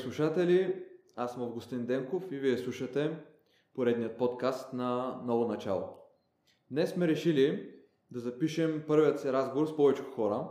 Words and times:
Слушатели! 0.00 0.84
Аз 1.16 1.32
съм 1.32 1.42
Августин 1.42 1.86
Денков 1.86 2.32
и 2.32 2.38
вие 2.38 2.58
слушате 2.58 3.24
поредният 3.74 4.18
подкаст 4.18 4.72
на 4.72 5.20
Ново 5.24 5.48
начало. 5.48 5.96
Днес 6.70 6.90
сме 6.90 7.08
решили 7.08 7.74
да 8.10 8.20
запишем 8.20 8.84
първият 8.86 9.20
си 9.20 9.32
разговор 9.32 9.66
с 9.66 9.76
повече 9.76 10.02
хора, 10.02 10.48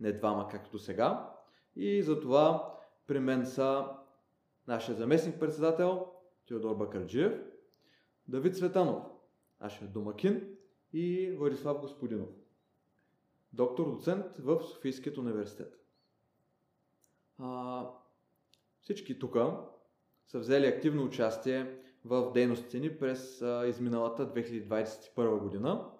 не 0.00 0.12
двама 0.12 0.48
както 0.48 0.78
сега, 0.78 1.30
и 1.76 2.02
затова 2.02 2.74
при 3.06 3.18
мен 3.18 3.46
са 3.46 3.86
нашия 4.66 4.94
заместник 4.94 5.40
председател 5.40 6.06
Теодор 6.46 6.76
Бакърджиев, 6.76 7.42
Давид 8.28 8.56
Светанов, 8.56 9.04
нашия 9.60 9.88
домакин 9.88 10.56
и 10.92 11.32
Владислав 11.38 11.80
Господинов, 11.80 12.28
доктор-доцент 13.52 14.38
в 14.38 14.60
Софийският 14.60 15.18
университет. 15.18 15.76
Всички 18.80 19.18
тук 19.18 19.36
са 20.26 20.38
взели 20.38 20.66
активно 20.66 21.04
участие 21.04 21.76
в 22.04 22.32
дейностите 22.32 22.80
ни 22.80 22.98
през 22.98 23.42
а, 23.42 23.66
изминалата 23.66 24.34
2021 24.34 25.38
година. 25.38 25.90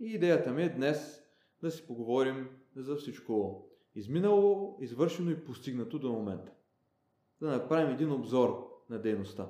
И 0.00 0.06
идеята 0.06 0.52
ми 0.52 0.62
е 0.62 0.68
днес 0.68 1.22
да 1.60 1.70
си 1.70 1.86
поговорим 1.86 2.48
за 2.76 2.96
всичко 2.96 3.66
изминало, 3.94 4.78
извършено 4.80 5.30
и 5.30 5.44
постигнато 5.44 5.98
до 5.98 6.12
момента. 6.12 6.52
Да 7.40 7.46
направим 7.46 7.94
един 7.94 8.12
обзор 8.12 8.70
на 8.90 8.98
дейността. 8.98 9.48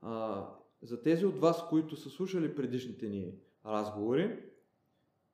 А, 0.00 0.46
за 0.82 1.02
тези 1.02 1.26
от 1.26 1.38
вас, 1.38 1.68
които 1.68 1.96
са 1.96 2.10
слушали 2.10 2.54
предишните 2.54 3.08
ни 3.08 3.34
разговори, 3.66 4.42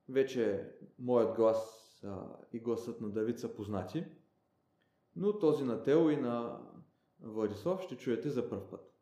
вече 0.08 0.70
моят 0.98 1.36
глас 1.36 1.90
а, 2.04 2.36
и 2.52 2.58
гласът 2.58 3.00
на 3.00 3.10
Давид 3.10 3.38
са 3.38 3.54
познати, 3.54 4.04
но 5.16 5.38
този 5.38 5.64
на 5.64 5.82
Тео 5.82 6.10
и 6.10 6.16
на 6.16 6.60
Владислав 7.20 7.82
ще 7.82 7.96
чуете 7.96 8.30
за 8.30 8.50
първ 8.50 8.70
път. 8.70 8.94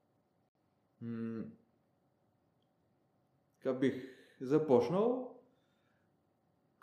М- 1.00 1.44
така 3.58 3.72
бих 3.72 3.94
започнал 4.40 5.38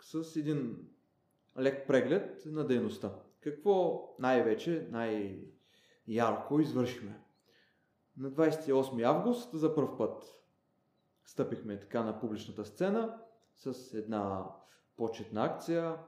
с 0.02 0.36
един 0.36 0.88
лек 1.58 1.86
преглед 1.86 2.42
на 2.46 2.66
дейността. 2.66 3.12
Какво 3.40 4.04
най-вече, 4.18 4.88
най-ярко 4.90 6.60
извършихме? 6.60 7.20
На 8.16 8.30
28 8.30 9.04
август 9.04 9.58
за 9.58 9.74
първ 9.74 9.96
път 9.98 10.36
стъпихме 11.24 11.80
така 11.80 12.02
на 12.02 12.20
публичната 12.20 12.64
сцена 12.64 13.18
с 13.54 13.94
една 13.94 14.50
почетна 14.96 15.44
акция 15.44 15.98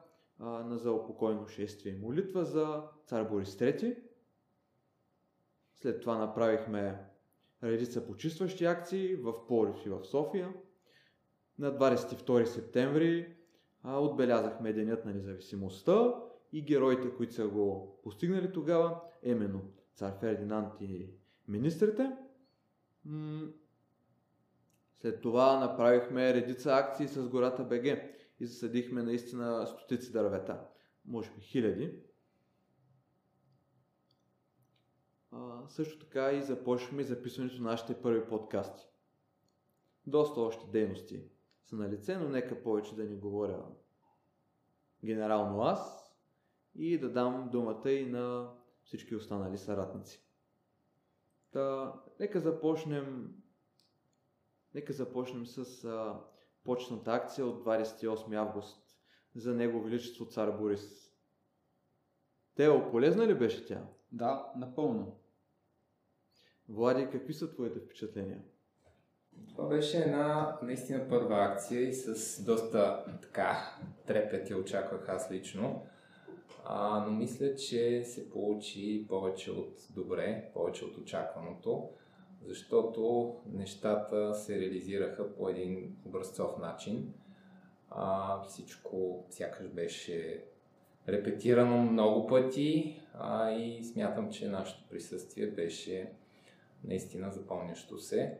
на 0.41 0.79
заупокойно 0.79 1.47
шествие 1.47 1.95
и 1.95 1.99
молитва 1.99 2.45
за 2.45 2.83
цар 3.07 3.25
Борис 3.25 3.57
III. 3.57 3.99
След 5.75 6.01
това 6.01 6.19
направихме 6.19 7.05
редица 7.63 8.07
почистващи 8.07 8.65
акции 8.65 9.17
в 9.17 9.47
Пловдив 9.47 9.87
и 9.87 9.91
в 9.91 10.05
София. 10.05 10.55
На 11.59 11.79
22 11.79 12.45
септември 12.45 13.37
а, 13.83 14.01
отбелязахме 14.01 14.73
Денят 14.73 15.05
на 15.05 15.15
независимостта 15.15 16.15
и 16.53 16.63
героите, 16.63 17.11
които 17.17 17.35
са 17.35 17.49
го 17.49 17.99
постигнали 18.03 18.53
тогава, 18.53 19.01
именно 19.23 19.63
цар 19.95 20.19
Фердинанд 20.21 20.73
и 20.81 21.11
министрите. 21.49 22.13
След 25.01 25.21
това 25.21 25.61
направихме 25.61 26.35
редица 26.35 26.73
акции 26.73 27.09
с 27.09 27.29
гората 27.29 27.65
БГ 27.65 27.85
и 28.41 28.47
засадихме 28.47 29.03
наистина 29.03 29.67
стотици 29.67 30.13
дървета, 30.13 30.67
може 31.05 31.31
би 31.31 31.41
хиляди. 31.41 32.03
А, 35.31 35.69
също 35.69 35.99
така 35.99 36.33
и 36.33 36.43
започнахме 36.43 37.03
записването 37.03 37.63
на 37.63 37.71
нашите 37.71 38.03
първи 38.03 38.29
подкасти. 38.29 38.89
Доста 40.07 40.41
още 40.41 40.71
дейности 40.71 41.25
са 41.65 41.77
на 41.77 41.89
лице, 41.89 42.19
но 42.19 42.29
нека 42.29 42.63
повече 42.63 42.97
да 42.97 43.05
ни 43.05 43.17
говоря 43.17 43.67
генерално 45.05 45.63
аз 45.63 46.15
и 46.75 46.99
да 46.99 47.13
дам 47.13 47.49
думата 47.53 47.91
и 47.91 48.07
на 48.07 48.55
всички 48.83 49.17
останали 49.17 49.59
съратници. 49.59 50.25
Та, 51.51 51.95
нека 52.21 52.41
започнем 52.41 53.35
нека 54.75 54.93
започнем 54.93 55.47
с 55.47 55.85
а, 55.85 56.21
почната 56.69 57.11
акция 57.13 57.47
от 57.47 57.65
28 57.65 58.37
август 58.37 58.83
за 59.35 59.55
Него 59.55 59.83
Величество 59.83 60.27
цар 60.27 60.51
Борис. 60.51 61.13
Тео, 62.55 62.91
полезна 62.91 63.27
ли 63.27 63.35
беше 63.35 63.67
тя? 63.67 63.87
Да, 64.13 64.53
напълно. 64.57 65.17
Влади, 66.69 67.09
какви 67.13 67.35
са 67.35 67.53
твоите 67.55 67.81
впечатления? 67.81 68.43
Това 69.49 69.69
беше 69.69 69.99
една 69.99 70.59
наистина 70.63 71.09
първа 71.09 71.37
акция 71.37 71.89
и 71.89 71.95
с 71.95 72.45
доста 72.45 73.05
така 73.23 73.79
трепет 74.07 74.51
я 74.51 74.59
очаквах 74.59 75.09
аз 75.09 75.31
лично. 75.31 75.87
А, 76.65 77.05
но 77.07 77.13
мисля, 77.13 77.55
че 77.55 78.05
се 78.05 78.31
получи 78.31 79.07
повече 79.09 79.51
от 79.51 79.79
добре, 79.91 80.51
повече 80.55 80.85
от 80.85 80.97
очакваното, 80.97 81.91
защото 82.49 83.35
нещата 83.53 84.35
се 84.35 84.61
реализираха 84.61 85.35
по 85.35 85.49
един 85.49 85.97
образцов 86.05 86.59
начин. 86.59 87.15
А, 87.91 88.43
всичко 88.43 89.27
сякаш 89.31 89.69
беше 89.69 90.45
репетирано 91.09 91.77
много 91.77 92.27
пъти 92.27 93.01
а, 93.15 93.51
и 93.51 93.85
смятам, 93.85 94.31
че 94.31 94.49
нашето 94.49 94.89
присъствие 94.89 95.47
беше 95.47 96.13
наистина 96.85 97.31
запомнящо 97.31 97.99
се 97.99 98.39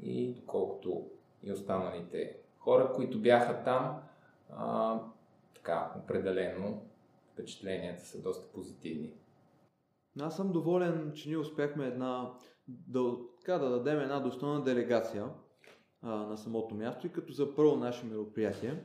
и 0.00 0.32
доколкото 0.32 1.06
и 1.42 1.52
останалите 1.52 2.36
хора, 2.58 2.92
които 2.92 3.20
бяха 3.20 3.64
там, 3.64 4.02
а, 4.50 4.98
така, 5.54 5.92
определено 6.04 6.82
впечатленията 7.32 8.04
са 8.04 8.22
доста 8.22 8.52
позитивни. 8.52 9.12
Аз 10.20 10.36
съм 10.36 10.52
доволен, 10.52 11.12
че 11.14 11.28
ние 11.28 11.38
успяхме 11.38 11.86
една, 11.86 12.32
да, 12.68 13.16
така, 13.40 13.58
да 13.58 13.70
дадем 13.70 14.00
една 14.00 14.20
достойна 14.20 14.64
делегация 14.64 15.30
а, 16.02 16.16
на 16.16 16.38
самото 16.38 16.74
място 16.74 17.06
и 17.06 17.12
като 17.12 17.32
за 17.32 17.54
първо 17.54 17.76
наше 17.76 18.06
мероприятие, 18.06 18.84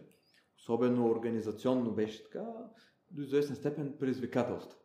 особено 0.57 1.09
организационно 1.09 1.91
беше 1.91 2.23
така, 2.23 2.45
до 3.11 3.21
известна 3.21 3.55
степен 3.55 3.95
предизвикателство. 3.99 4.79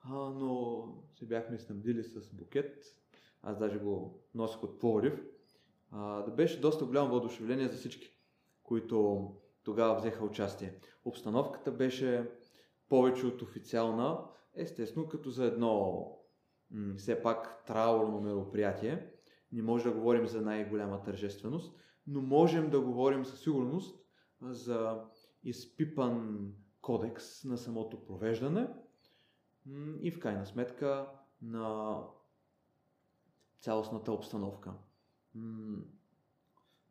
А, 0.00 0.14
но 0.14 0.84
се 1.14 1.26
бяхме 1.26 1.58
снабдили 1.58 2.04
с 2.04 2.34
букет, 2.34 2.84
аз 3.42 3.58
даже 3.58 3.78
го 3.78 4.20
носих 4.34 4.62
от 4.62 4.80
Пловдив, 4.80 5.22
да 5.92 6.32
беше 6.36 6.60
доста 6.60 6.84
голямо 6.84 7.10
въодушевление 7.10 7.68
за 7.68 7.76
всички, 7.76 8.16
които 8.62 9.30
тогава 9.64 9.94
взеха 9.94 10.24
участие. 10.24 10.78
Обстановката 11.04 11.72
беше 11.72 12.30
повече 12.88 13.26
от 13.26 13.42
официална, 13.42 14.24
естествено 14.54 15.08
като 15.08 15.30
за 15.30 15.44
едно 15.44 16.06
все 16.96 17.22
пак 17.22 17.64
траурно 17.66 18.20
мероприятие. 18.20 19.10
Не 19.52 19.62
може 19.62 19.84
да 19.84 19.92
говорим 19.92 20.26
за 20.26 20.42
най-голяма 20.42 21.02
тържественост, 21.02 21.76
но 22.06 22.22
можем 22.22 22.70
да 22.70 22.80
говорим 22.80 23.24
със 23.24 23.40
сигурност 23.40 24.00
за 24.40 25.04
изпипан 25.44 26.52
кодекс 26.80 27.44
на 27.44 27.58
самото 27.58 28.04
провеждане 28.04 28.68
и 30.00 30.10
в 30.10 30.18
крайна 30.18 30.46
сметка 30.46 31.08
на 31.42 31.98
цялостната 33.60 34.12
обстановка. 34.12 34.72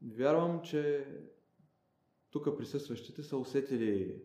Вярвам, 0.02 0.62
че 0.62 1.08
тук 2.32 2.58
присъстващите 2.58 3.24
са 3.24 3.38
усетили 3.38 4.24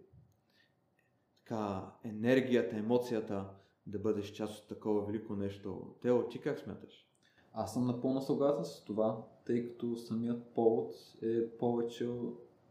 така, 1.39 1.93
енергията, 2.05 2.77
емоцията 2.77 3.51
да 3.87 3.99
бъдеш 3.99 4.32
част 4.32 4.62
от 4.62 4.69
такова 4.69 5.06
велико 5.06 5.37
нещо. 5.37 5.94
Тео, 6.03 6.29
ти 6.29 6.41
как 6.41 6.59
смяташ? 6.59 7.06
Аз 7.53 7.75
съм 7.75 7.87
напълно 7.87 8.21
съгласен 8.21 8.65
с 8.65 8.85
това, 8.85 9.27
тъй 9.44 9.69
като 9.69 9.97
самият 9.97 10.47
повод 10.55 10.94
е 11.23 11.50
повече 11.50 12.09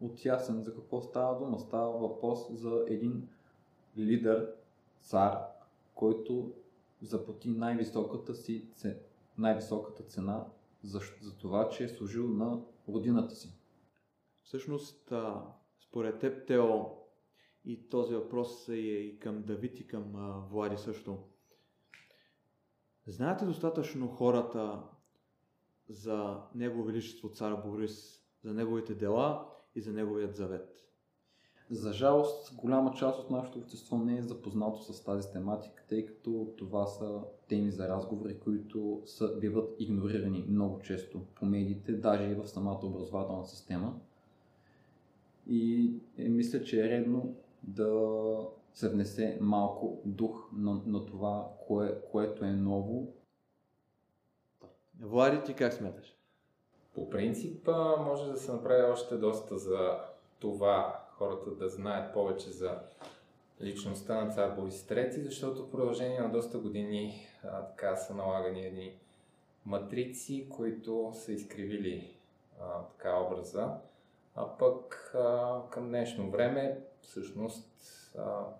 от 0.02 0.26
ясен 0.26 0.62
за 0.62 0.76
какво 0.76 1.02
става 1.02 1.40
дума. 1.40 1.60
Става 1.60 1.98
въпрос 1.98 2.52
за 2.52 2.86
един 2.88 3.30
лидер, 3.98 4.54
цар, 5.02 5.38
който 5.96 6.54
заплати 7.02 7.50
най-високата 7.50 8.36
си 8.36 8.68
най-високата 9.38 10.04
цена 10.04 10.46
за, 10.84 11.00
за 11.22 11.38
това, 11.38 11.70
че 11.70 11.84
е 11.84 11.90
служил 11.90 12.28
на 12.28 12.62
родината 12.90 13.36
си. 13.36 13.54
Всъщност, 14.44 15.14
според 15.80 16.20
теб, 16.20 16.48
Тео, 16.48 16.86
и 17.66 17.90
този 17.90 18.16
въпрос 18.16 18.70
е 18.70 18.76
и 18.76 19.20
към 19.20 19.44
Давид 19.44 19.80
и 19.80 19.88
към 19.88 20.04
Влади 20.52 20.78
също. 20.78 21.18
Знаете 23.06 23.46
достатъчно 23.46 24.08
хората 24.08 24.84
за 25.90 26.38
Него 26.56 26.84
Величество 26.84 27.30
цар 27.30 27.56
Борис, 27.66 28.24
за 28.44 28.54
неговите 28.54 28.96
дела 28.96 29.48
и 29.76 29.82
за 29.82 29.94
неговият 29.94 30.36
завет? 30.36 30.80
За 31.70 31.94
жалост, 31.94 32.56
голяма 32.56 32.94
част 32.94 33.20
от 33.20 33.30
нашето 33.30 33.60
общество 33.60 33.98
не 33.98 34.18
е 34.18 34.22
запознато 34.22 34.94
с 34.94 35.04
тази 35.04 35.32
тематика, 35.32 35.84
тъй 35.90 36.06
като 36.06 36.54
това 36.58 36.86
са 36.88 37.22
теми 37.48 37.72
за 37.72 37.88
разговори, 37.88 38.40
които 38.40 39.02
са, 39.06 39.38
биват 39.40 39.76
игнорирани 39.80 40.46
много 40.50 40.80
често 40.80 41.22
по 41.36 41.46
медиите, 41.46 41.94
даже 41.94 42.24
и 42.24 42.36
в 42.36 42.48
самата 42.48 42.80
образователна 42.84 43.46
система. 43.46 44.00
И 45.48 45.94
е, 46.18 46.30
мисля, 46.30 46.64
че 46.64 46.86
е 46.86 46.90
редно 46.90 47.36
да 47.64 48.10
се 48.74 48.90
внесе 48.90 49.38
малко 49.42 50.02
дух 50.06 50.50
на, 50.54 50.82
на 50.86 51.06
това, 51.06 51.48
кое, 51.68 52.02
което 52.12 52.46
е 52.46 52.52
ново. 52.52 53.14
Влади, 55.02 55.44
ти 55.46 55.54
как 55.54 55.74
смяташ? 55.74 56.16
По 56.96 57.10
принцип 57.10 57.68
може 58.00 58.32
да 58.32 58.38
се 58.38 58.52
направи 58.52 58.84
още 58.84 59.18
доста 59.18 59.58
за 59.58 60.00
това 60.40 61.06
хората 61.10 61.52
да 61.52 61.70
знаят 61.70 62.14
повече 62.14 62.52
за 62.52 62.80
личността 63.62 64.26
на 64.26 64.32
цар 64.32 64.56
Борис 64.56 64.88
III, 64.88 65.24
защото 65.24 65.66
в 65.66 65.72
продължение 65.72 66.20
на 66.20 66.32
доста 66.32 66.58
години 66.58 67.28
а, 67.44 67.66
така 67.66 67.96
са 67.96 68.16
налагани 68.16 68.66
едни 68.66 69.00
матрици, 69.66 70.50
които 70.50 71.12
са 71.14 71.32
изкривили 71.32 72.18
а, 72.62 72.82
така 72.84 73.20
образа. 73.20 73.74
А 74.36 74.58
пък 74.58 75.12
а, 75.16 75.62
към 75.70 75.88
днешно 75.88 76.32
време 76.32 76.82
всъщност 77.02 77.70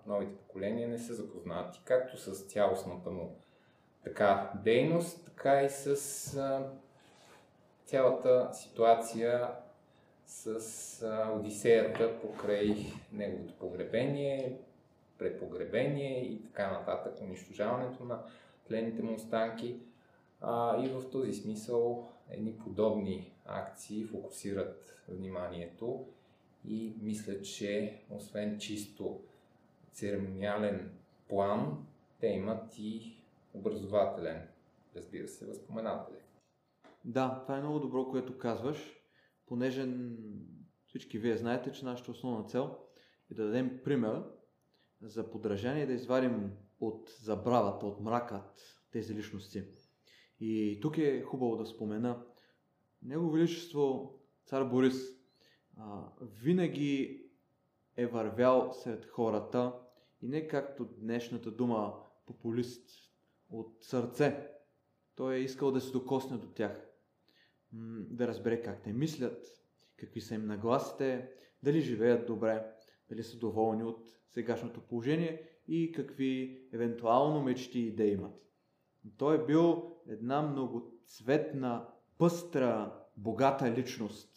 новите 0.06 0.36
поколения 0.36 0.88
не 0.88 0.98
са 0.98 1.14
запознати 1.14 1.80
както 1.84 2.18
с 2.18 2.44
цялостната 2.44 3.10
му 3.10 3.36
така 4.04 4.52
дейност, 4.64 5.24
така 5.24 5.62
и 5.62 5.70
с 5.70 5.96
цялата 7.84 8.48
ситуация 8.52 9.50
с 10.26 11.02
а, 11.02 11.32
Одисеята 11.32 12.20
покрай 12.20 12.76
неговото 13.12 13.54
погребение, 13.58 14.58
препогребение 15.18 16.24
и 16.24 16.42
така 16.42 16.70
нататък, 16.70 17.14
унищожаването 17.20 18.04
на 18.04 18.22
тлените 18.68 19.02
му 19.02 19.14
останки. 19.14 19.80
А, 20.40 20.84
и 20.84 20.88
в 20.88 21.10
този 21.10 21.32
смисъл 21.32 22.08
едни 22.30 22.58
подобни 22.58 23.32
акции 23.46 24.04
фокусират 24.04 25.02
вниманието 25.08 26.06
и 26.64 26.94
мисля, 27.00 27.42
че 27.42 28.02
освен 28.10 28.58
чисто 28.58 29.20
церемониален 29.92 30.90
план, 31.28 31.86
те 32.20 32.26
имат 32.26 32.78
и 32.78 33.16
образователен, 33.54 34.48
разбира 34.96 35.28
се, 35.28 35.46
възпоменателен. 35.46 36.20
Да, 37.04 37.40
това 37.42 37.56
е 37.56 37.60
много 37.60 37.78
добро, 37.78 38.10
което 38.10 38.38
казваш, 38.38 38.96
понеже 39.46 39.88
всички 40.86 41.18
вие 41.18 41.36
знаете, 41.36 41.72
че 41.72 41.84
нашата 41.84 42.10
основна 42.10 42.44
цел 42.44 42.76
е 43.30 43.34
да 43.34 43.44
дадем 43.44 43.80
пример 43.84 44.22
за 45.02 45.30
подражание, 45.30 45.86
да 45.86 45.92
извадим 45.92 46.52
от 46.80 47.10
забравата, 47.20 47.86
от 47.86 48.00
мракът 48.00 48.80
тези 48.92 49.14
личности. 49.14 49.64
И 50.40 50.78
тук 50.82 50.98
е 50.98 51.22
хубаво 51.22 51.56
да 51.56 51.66
спомена, 51.66 52.22
Него 53.02 53.30
Величество 53.30 54.14
цар 54.44 54.64
Борис 54.64 55.19
а, 55.80 56.02
винаги 56.42 57.24
е 57.96 58.06
вървял 58.06 58.72
сред 58.72 59.04
хората 59.04 59.74
и 60.22 60.28
не 60.28 60.48
както 60.48 60.84
днешната 60.84 61.50
дума 61.50 61.94
популист 62.26 62.90
от 63.50 63.76
сърце. 63.80 64.48
Той 65.14 65.34
е 65.34 65.40
искал 65.40 65.72
да 65.72 65.80
се 65.80 65.92
докосне 65.92 66.36
до 66.36 66.46
тях 66.46 66.90
да 67.72 68.28
разбере 68.28 68.62
как 68.62 68.82
те 68.82 68.92
мислят, 68.92 69.46
какви 69.96 70.20
са 70.20 70.34
им 70.34 70.46
нагласите, 70.46 71.30
дали 71.62 71.80
живеят 71.80 72.26
добре, 72.26 72.66
дали 73.08 73.22
са 73.22 73.38
доволни 73.38 73.84
от 73.84 74.06
сегашното 74.28 74.80
положение 74.80 75.48
и 75.68 75.92
какви 75.92 76.62
евентуално 76.72 77.42
мечти 77.42 77.80
и 77.80 77.86
идеи 77.86 78.12
имат. 78.12 78.34
Той 79.16 79.42
е 79.42 79.46
бил 79.46 79.96
една 80.08 80.42
многоцветна, 80.42 81.88
пъстра, 82.18 82.98
богата 83.16 83.70
личност. 83.70 84.29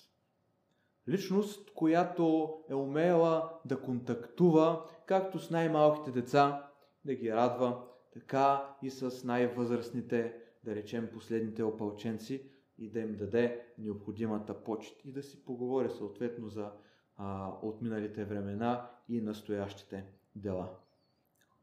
Личност, 1.10 1.74
която 1.74 2.54
е 2.70 2.74
умела 2.74 3.60
да 3.66 3.82
контактува 3.82 4.86
както 5.06 5.40
с 5.40 5.50
най-малките 5.50 6.12
деца, 6.12 6.70
да 7.06 7.16
ги 7.16 7.32
радва, 7.32 7.84
така 8.14 8.76
и 8.82 8.90
с 8.90 9.24
най-възрастните, 9.24 10.36
да 10.64 10.76
речем 10.76 11.10
последните 11.14 11.64
опълченци, 11.64 12.50
и 12.78 12.90
да 12.90 13.00
им 13.00 13.16
даде 13.16 13.66
необходимата 13.78 14.64
почет 14.64 15.06
и 15.06 15.12
да 15.12 15.24
си 15.24 15.46
поговори 15.46 15.90
съответно 15.90 16.50
за 16.50 16.72
а, 17.18 17.52
отминалите 17.62 18.26
времена 18.26 18.90
и 19.10 19.22
настоящите 19.22 20.06
дела. 20.36 20.76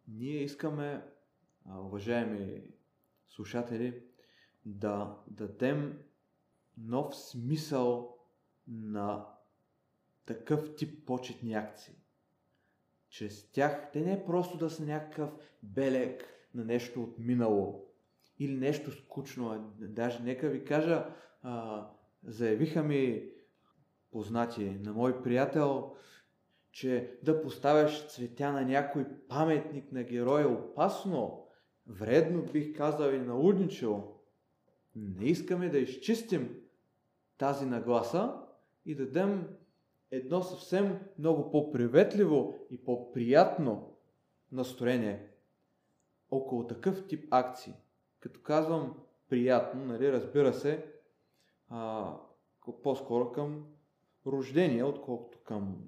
Ние 0.09 0.43
искаме, 0.43 1.05
а, 1.67 1.81
уважаеми 1.81 2.63
слушатели, 3.29 4.03
да 4.65 5.17
дадем 5.27 5.99
нов 6.79 7.17
смисъл 7.17 8.17
на 8.71 9.27
такъв 10.27 10.75
тип 10.75 11.07
почетни 11.07 11.55
акции. 11.55 11.95
Чрез 13.09 13.51
тях 13.51 13.91
те 13.93 14.01
не 14.01 14.13
е 14.13 14.25
просто 14.25 14.59
да 14.59 14.71
са 14.71 14.87
някакъв 14.87 15.31
белег 15.63 16.25
на 16.55 16.65
нещо 16.65 17.03
от 17.03 17.19
минало, 17.19 17.91
или 18.39 18.57
нещо 18.57 18.93
скучно. 18.93 19.73
Даже 19.79 20.23
нека 20.23 20.49
ви 20.49 20.65
кажа, 20.65 21.07
а, 21.43 21.87
заявиха 22.25 22.83
ми 22.83 23.31
познати 24.13 24.71
на 24.71 24.93
мой 24.93 25.23
приятел, 25.23 25.95
че 26.73 27.19
да 27.23 27.43
поставяш 27.43 28.09
цветя 28.09 28.53
на 28.53 28.63
някой 28.63 29.07
паметник 29.29 29.93
на 29.93 30.03
герой 30.03 30.43
е 30.43 30.47
опасно, 30.47 31.47
вредно 31.87 32.43
бих 32.43 32.77
казал 32.77 33.11
и 33.11 33.19
налудничево. 33.19 34.21
Не 34.97 35.25
искаме 35.25 35.69
да 35.69 35.79
изчистим 35.79 36.57
тази 37.39 37.67
нагласа 37.67 38.40
и 38.87 38.95
да 38.95 39.05
дадем 39.07 39.49
едно 40.11 40.43
съвсем 40.43 41.01
много 41.19 41.51
по-приветливо 41.51 42.67
и 42.71 42.85
по-приятно 42.85 43.97
настроение 44.53 45.29
около 46.31 46.67
такъв 46.67 47.07
тип 47.07 47.27
акции. 47.31 47.75
Като 48.21 48.41
казвам 48.41 48.95
приятно, 49.29 49.85
нали, 49.85 50.13
разбира 50.13 50.53
се, 50.53 50.87
а, 51.69 52.15
по-скоро 52.83 53.33
към 53.33 53.67
рождение, 54.27 54.85
отколкото 54.85 55.39
към 55.39 55.79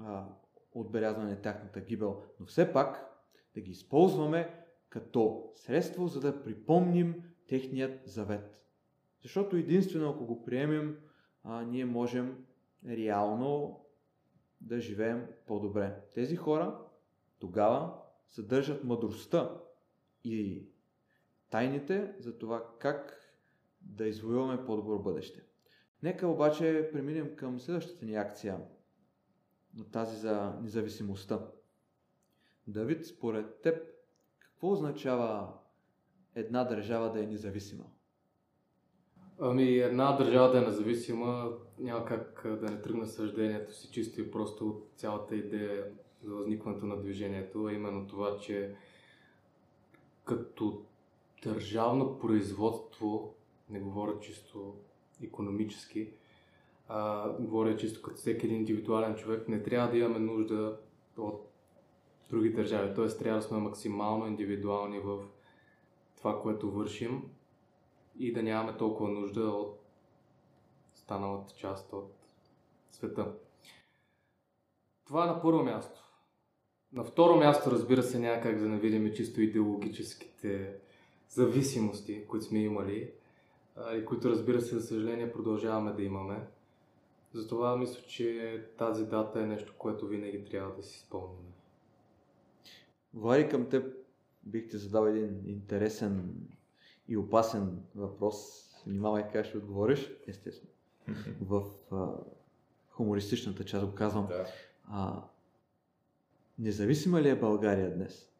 а, 0.00 0.26
отбелязване 0.72 1.30
на 1.30 1.40
тяхната 1.40 1.80
гибел. 1.80 2.22
Но 2.40 2.46
все 2.46 2.72
пак 2.72 3.10
да 3.54 3.60
ги 3.60 3.70
използваме 3.70 4.64
като 4.88 5.50
средство, 5.54 6.06
за 6.06 6.20
да 6.20 6.42
припомним 6.42 7.22
техният 7.48 8.00
завет. 8.04 8.60
Защото 9.22 9.56
единствено 9.56 10.10
ако 10.10 10.26
го 10.26 10.44
приемем, 10.44 10.98
ние 11.44 11.84
можем 11.84 12.44
реално 12.88 13.80
да 14.60 14.80
живеем 14.80 15.26
по-добре. 15.46 16.00
Тези 16.14 16.36
хора 16.36 16.78
тогава 17.38 17.94
съдържат 18.28 18.84
мъдростта 18.84 19.60
и 20.24 20.66
тайните 21.50 22.14
за 22.18 22.38
това 22.38 22.64
как 22.78 23.20
да 23.80 24.06
извоюваме 24.06 24.66
по-добро 24.66 24.98
бъдеще. 24.98 25.44
Нека 26.02 26.28
обаче 26.28 26.88
преминем 26.92 27.36
към 27.36 27.60
следващата 27.60 28.04
ни 28.04 28.14
акция, 28.14 28.60
на 29.74 29.84
тази 29.84 30.16
за 30.16 30.58
независимостта. 30.62 31.46
Давид, 32.66 33.06
според 33.06 33.60
теб, 33.60 33.88
какво 34.38 34.72
означава 34.72 35.52
една 36.34 36.64
държава 36.64 37.12
да 37.12 37.24
е 37.24 37.26
независима? 37.26 37.84
Ами 39.40 39.78
една 39.78 40.12
държава 40.12 40.52
да 40.52 40.58
е 40.58 40.66
независима 40.66 41.52
няма 41.78 42.04
как 42.04 42.42
да 42.60 42.70
не 42.70 42.82
тръгне 42.82 43.06
съждението 43.06 43.74
си 43.74 43.90
чисто 43.92 44.20
и 44.20 44.30
просто 44.30 44.68
от 44.68 44.88
цялата 44.96 45.36
идея 45.36 45.84
за 46.22 46.34
възникването 46.34 46.86
на 46.86 46.96
движението, 46.96 47.64
а 47.64 47.72
именно 47.72 48.06
това, 48.06 48.38
че 48.38 48.74
като 50.24 50.82
държавно 51.42 52.18
производство, 52.18 53.34
не 53.70 53.80
говоря 53.80 54.20
чисто 54.20 54.74
економически, 55.22 56.10
а, 56.88 57.28
говоря 57.40 57.76
чисто 57.76 58.02
като 58.02 58.16
всеки 58.16 58.46
един 58.46 58.58
индивидуален 58.58 59.14
човек, 59.14 59.48
не 59.48 59.62
трябва 59.62 59.90
да 59.90 59.98
имаме 59.98 60.18
нужда 60.18 60.78
от 61.18 61.50
други 62.30 62.50
държави. 62.50 62.94
Т.е. 62.94 63.08
трябва 63.08 63.40
да 63.40 63.46
сме 63.46 63.58
максимално 63.58 64.26
индивидуални 64.26 64.98
в 64.98 65.18
това, 66.16 66.42
което 66.42 66.70
вършим 66.70 67.22
и 68.18 68.32
да 68.32 68.42
нямаме 68.42 68.76
толкова 68.78 69.10
нужда 69.10 69.40
от 69.40 69.80
станалата 70.94 71.54
част 71.54 71.92
от 71.92 72.12
света. 72.90 73.32
Това 75.06 75.24
е 75.24 75.26
на 75.26 75.42
първо 75.42 75.62
място. 75.62 76.00
На 76.92 77.04
второ 77.04 77.36
място, 77.36 77.70
разбира 77.70 78.02
се, 78.02 78.18
няма 78.18 78.42
как 78.42 78.58
да 78.58 78.68
не 78.68 78.78
видим 78.78 79.12
чисто 79.14 79.40
идеологическите 79.40 80.76
зависимости, 81.28 82.26
които 82.26 82.46
сме 82.46 82.58
имали 82.58 83.12
и 83.96 84.04
които 84.04 84.30
разбира 84.30 84.60
се, 84.60 84.78
за 84.78 84.86
съжаление, 84.86 85.32
продължаваме 85.32 85.92
да 85.92 86.02
имаме. 86.02 86.46
Затова 87.32 87.76
мисля, 87.76 88.02
че 88.02 88.60
тази 88.78 89.06
дата 89.06 89.40
е 89.40 89.46
нещо, 89.46 89.74
което 89.78 90.06
винаги 90.06 90.44
трябва 90.44 90.76
да 90.76 90.82
си 90.82 90.98
спомняме. 90.98 91.52
Влади, 93.14 93.48
към 93.48 93.68
теб 93.68 93.94
бих 94.42 94.68
ти 94.68 94.76
задал 94.76 95.06
един 95.06 95.42
интересен 95.46 96.34
и 97.08 97.16
опасен 97.16 97.82
въпрос. 97.94 98.36
Внимавай 98.86 99.24
как 99.32 99.46
ще 99.46 99.58
отговориш, 99.58 100.10
естествено. 100.26 100.72
В 101.40 101.62
а, 101.92 102.06
хумористичната 102.90 103.64
част 103.64 103.86
го 103.86 103.94
казвам. 103.94 104.26
Да. 104.26 104.46
А, 104.90 105.22
независима 106.58 107.22
ли 107.22 107.28
е 107.28 107.38
България 107.38 107.94
днес? 107.94 108.30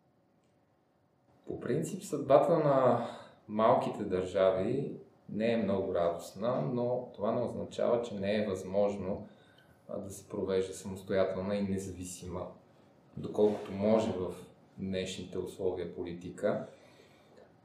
По 1.46 1.60
принцип 1.60 2.02
съдбата 2.02 2.58
на 2.58 3.06
малките 3.48 4.04
държави 4.04 4.96
не 5.28 5.52
е 5.52 5.62
много 5.62 5.94
радостна, 5.94 6.62
но 6.72 7.08
това 7.14 7.32
не 7.32 7.40
означава, 7.40 8.02
че 8.02 8.14
не 8.14 8.36
е 8.36 8.46
възможно 8.46 9.28
да 9.98 10.10
се 10.10 10.28
провежда 10.28 10.74
самостоятелна 10.74 11.56
и 11.56 11.62
независима, 11.62 12.46
доколкото 13.16 13.72
може 13.72 14.12
в 14.12 14.34
днешните 14.78 15.38
условия 15.38 15.94
политика. 15.94 16.66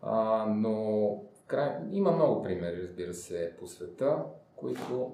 А, 0.02 0.46
но 0.46 1.18
край... 1.48 1.78
има 1.92 2.12
много 2.12 2.44
примери, 2.44 2.84
разбира 2.84 3.14
се, 3.14 3.56
по 3.60 3.68
света, 3.68 4.24
които 4.56 5.12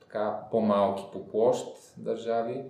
така 0.00 0.40
по-малки 0.50 1.04
по 1.12 1.26
площ 1.26 1.94
държави 1.96 2.64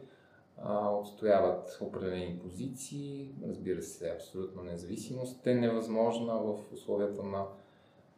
а, 0.62 0.90
отстояват 0.90 1.78
определени 1.80 2.38
позиции. 2.38 3.34
Разбира 3.48 3.82
се, 3.82 4.10
абсолютна 4.10 4.62
независимост 4.62 5.46
е 5.46 5.54
невъзможна 5.54 6.34
в 6.38 6.72
условията 6.72 7.22
на 7.22 7.44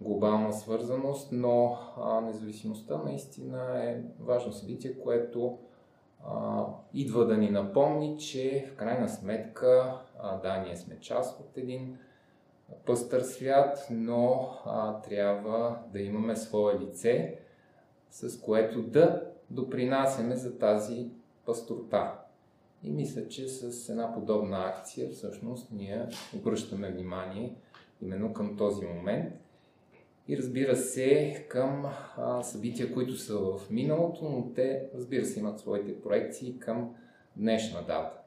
глобална 0.00 0.52
свързаност, 0.52 1.28
но 1.32 1.78
а, 1.96 2.20
независимостта 2.20 3.02
наистина 3.04 3.84
е 3.84 4.02
важно 4.20 4.52
събитие, 4.52 4.98
което 4.98 5.58
а, 6.24 6.64
идва 6.94 7.26
да 7.26 7.36
ни 7.36 7.50
напомни, 7.50 8.18
че 8.18 8.68
в 8.72 8.76
крайна 8.76 9.08
сметка, 9.08 10.00
а, 10.18 10.36
да, 10.36 10.58
ние 10.58 10.76
сме 10.76 11.00
част 11.00 11.40
от 11.40 11.56
един 11.56 11.98
пъстър 12.86 13.20
свят, 13.20 13.86
но 13.90 14.50
а, 14.64 15.00
трябва 15.00 15.78
да 15.92 16.00
имаме 16.00 16.36
свое 16.36 16.78
лице, 16.78 17.38
с 18.10 18.40
което 18.40 18.82
да 18.82 19.22
допринасяме 19.50 20.36
за 20.36 20.58
тази 20.58 21.10
пастурта. 21.46 22.14
И 22.82 22.90
мисля, 22.90 23.28
че 23.28 23.48
с 23.48 23.88
една 23.88 24.14
подобна 24.14 24.64
акция 24.66 25.10
всъщност 25.10 25.68
ние 25.72 26.06
обръщаме 26.36 26.90
внимание 26.90 27.54
именно 28.02 28.32
към 28.32 28.56
този 28.56 28.86
момент 28.86 29.32
и 30.28 30.36
разбира 30.36 30.76
се 30.76 31.46
към 31.48 31.86
а, 32.16 32.42
събития, 32.42 32.94
които 32.94 33.16
са 33.16 33.38
в 33.38 33.70
миналото, 33.70 34.24
но 34.24 34.52
те 34.54 34.88
разбира 34.94 35.24
се 35.24 35.40
имат 35.40 35.60
своите 35.60 36.02
проекции 36.02 36.58
към 36.58 36.94
днешна 37.36 37.80
дата. 37.80 38.18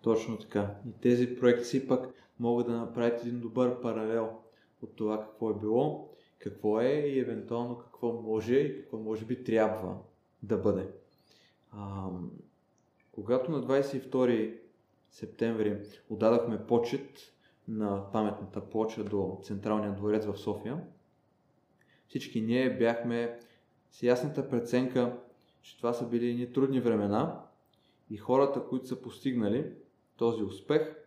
Точно 0.00 0.38
така. 0.38 0.70
И 0.88 0.92
тези 0.92 1.36
проекции 1.36 1.86
пък 1.86 2.14
могат 2.40 2.66
да 2.66 2.76
направят 2.76 3.20
един 3.20 3.40
добър 3.40 3.80
паралел 3.80 4.38
от 4.82 4.96
това 4.96 5.20
какво 5.20 5.50
е 5.50 5.54
било, 5.54 6.10
какво 6.38 6.80
е 6.80 6.88
и 6.88 7.18
евентуално 7.18 7.78
какво 7.78 8.12
може 8.12 8.54
и 8.54 8.80
какво 8.80 8.98
може 8.98 9.24
би 9.24 9.44
трябва 9.44 9.98
да 10.42 10.56
бъде. 10.56 10.88
А, 11.72 12.08
когато 13.12 13.50
на 13.50 13.62
22 13.62 14.58
септември 15.10 15.78
отдадахме 16.10 16.66
почет 16.66 17.32
на 17.68 18.12
паметната 18.12 18.60
плоча 18.60 19.04
до 19.04 19.38
Централния 19.42 19.92
дворец 19.94 20.26
в 20.26 20.36
София, 20.36 20.84
всички 22.08 22.40
ние 22.40 22.76
бяхме 22.76 23.38
с 23.90 24.02
ясната 24.02 24.48
преценка, 24.48 25.18
че 25.62 25.76
това 25.76 25.92
са 25.92 26.08
били 26.08 26.30
едни 26.30 26.52
трудни 26.52 26.80
времена 26.80 27.40
и 28.10 28.16
хората, 28.16 28.64
които 28.64 28.86
са 28.86 29.02
постигнали 29.02 29.72
този 30.16 30.42
успех, 30.42 31.05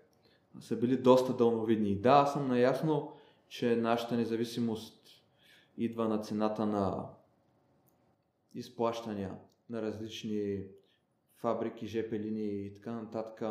са 0.60 0.76
били 0.76 0.98
доста 0.98 1.34
дълновидни. 1.34 1.90
И 1.90 1.96
да, 1.96 2.10
аз 2.10 2.34
съм 2.34 2.48
наясно, 2.48 3.14
че 3.50 3.76
нашата 3.76 4.18
независимост 4.18 5.08
идва 5.78 6.08
на 6.08 6.22
цената 6.22 6.66
на 6.66 7.10
изплащания 8.54 9.36
на 9.70 9.82
различни 9.82 10.64
фабрики, 11.36 11.88
ЖП 11.88 12.16
линии 12.16 12.66
и 12.66 12.74
така 12.74 12.92
нататък, 12.92 13.44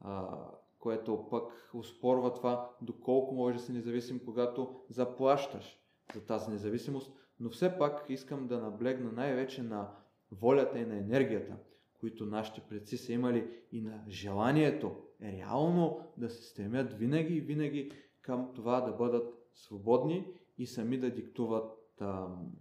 а, 0.00 0.38
което 0.78 1.26
пък 1.30 1.70
успорва 1.74 2.34
това 2.34 2.70
доколко 2.82 3.34
може 3.34 3.56
да 3.58 3.62
си 3.62 3.72
независим, 3.72 4.20
когато 4.24 4.80
заплащаш 4.90 5.78
за 6.14 6.26
тази 6.26 6.50
независимост, 6.50 7.12
но 7.40 7.50
все 7.50 7.78
пак 7.78 8.06
искам 8.08 8.46
да 8.46 8.60
наблегна 8.60 9.12
най-вече 9.12 9.62
на 9.62 9.90
волята 10.32 10.78
и 10.78 10.86
на 10.86 10.96
енергията, 10.96 11.56
които 12.00 12.26
нашите 12.26 12.60
предци 12.60 12.96
са 12.96 13.12
имали 13.12 13.50
и 13.72 13.80
на 13.80 14.04
желанието 14.08 14.96
реално 15.22 16.00
да 16.16 16.30
се 16.30 16.42
стремят 16.42 16.92
винаги 16.92 17.34
и 17.34 17.40
винаги 17.40 17.92
към 18.22 18.52
това 18.54 18.80
да 18.80 18.92
бъдат 18.92 19.34
свободни 19.54 20.34
и 20.58 20.66
сами 20.66 20.98
да 20.98 21.10
диктуват 21.10 22.00
ам, 22.00 22.52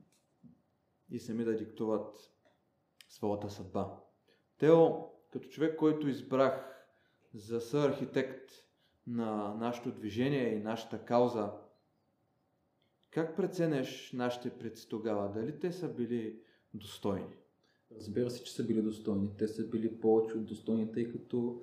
и 1.12 1.20
сами 1.20 1.44
да 1.44 1.58
диктуват 1.58 2.32
своята 3.08 3.50
съдба. 3.50 4.00
Тео, 4.58 4.90
като 5.32 5.50
човек, 5.50 5.80
който 5.80 6.08
избрах 6.08 6.86
за 7.34 7.62
съархитект 7.62 8.52
на 9.08 9.54
нашето 9.54 9.92
движение 9.92 10.56
и 10.56 10.60
нашата 10.60 11.06
кауза, 11.06 11.52
как 13.12 13.36
преценеш 13.36 14.12
нашите 14.14 14.58
предци 14.58 14.90
тогава? 14.90 15.32
Дали 15.32 15.60
те 15.60 15.72
са 15.72 15.94
били 15.94 16.42
достойни? 16.74 17.36
Разбира 17.98 18.30
се, 18.30 18.44
че 18.44 18.54
са 18.54 18.64
били 18.64 18.82
достойни. 18.82 19.30
Те 19.38 19.48
са 19.48 19.68
били 19.68 20.00
повече 20.00 20.38
от 20.38 20.46
достойни, 20.46 20.92
тъй 20.92 21.12
като 21.12 21.62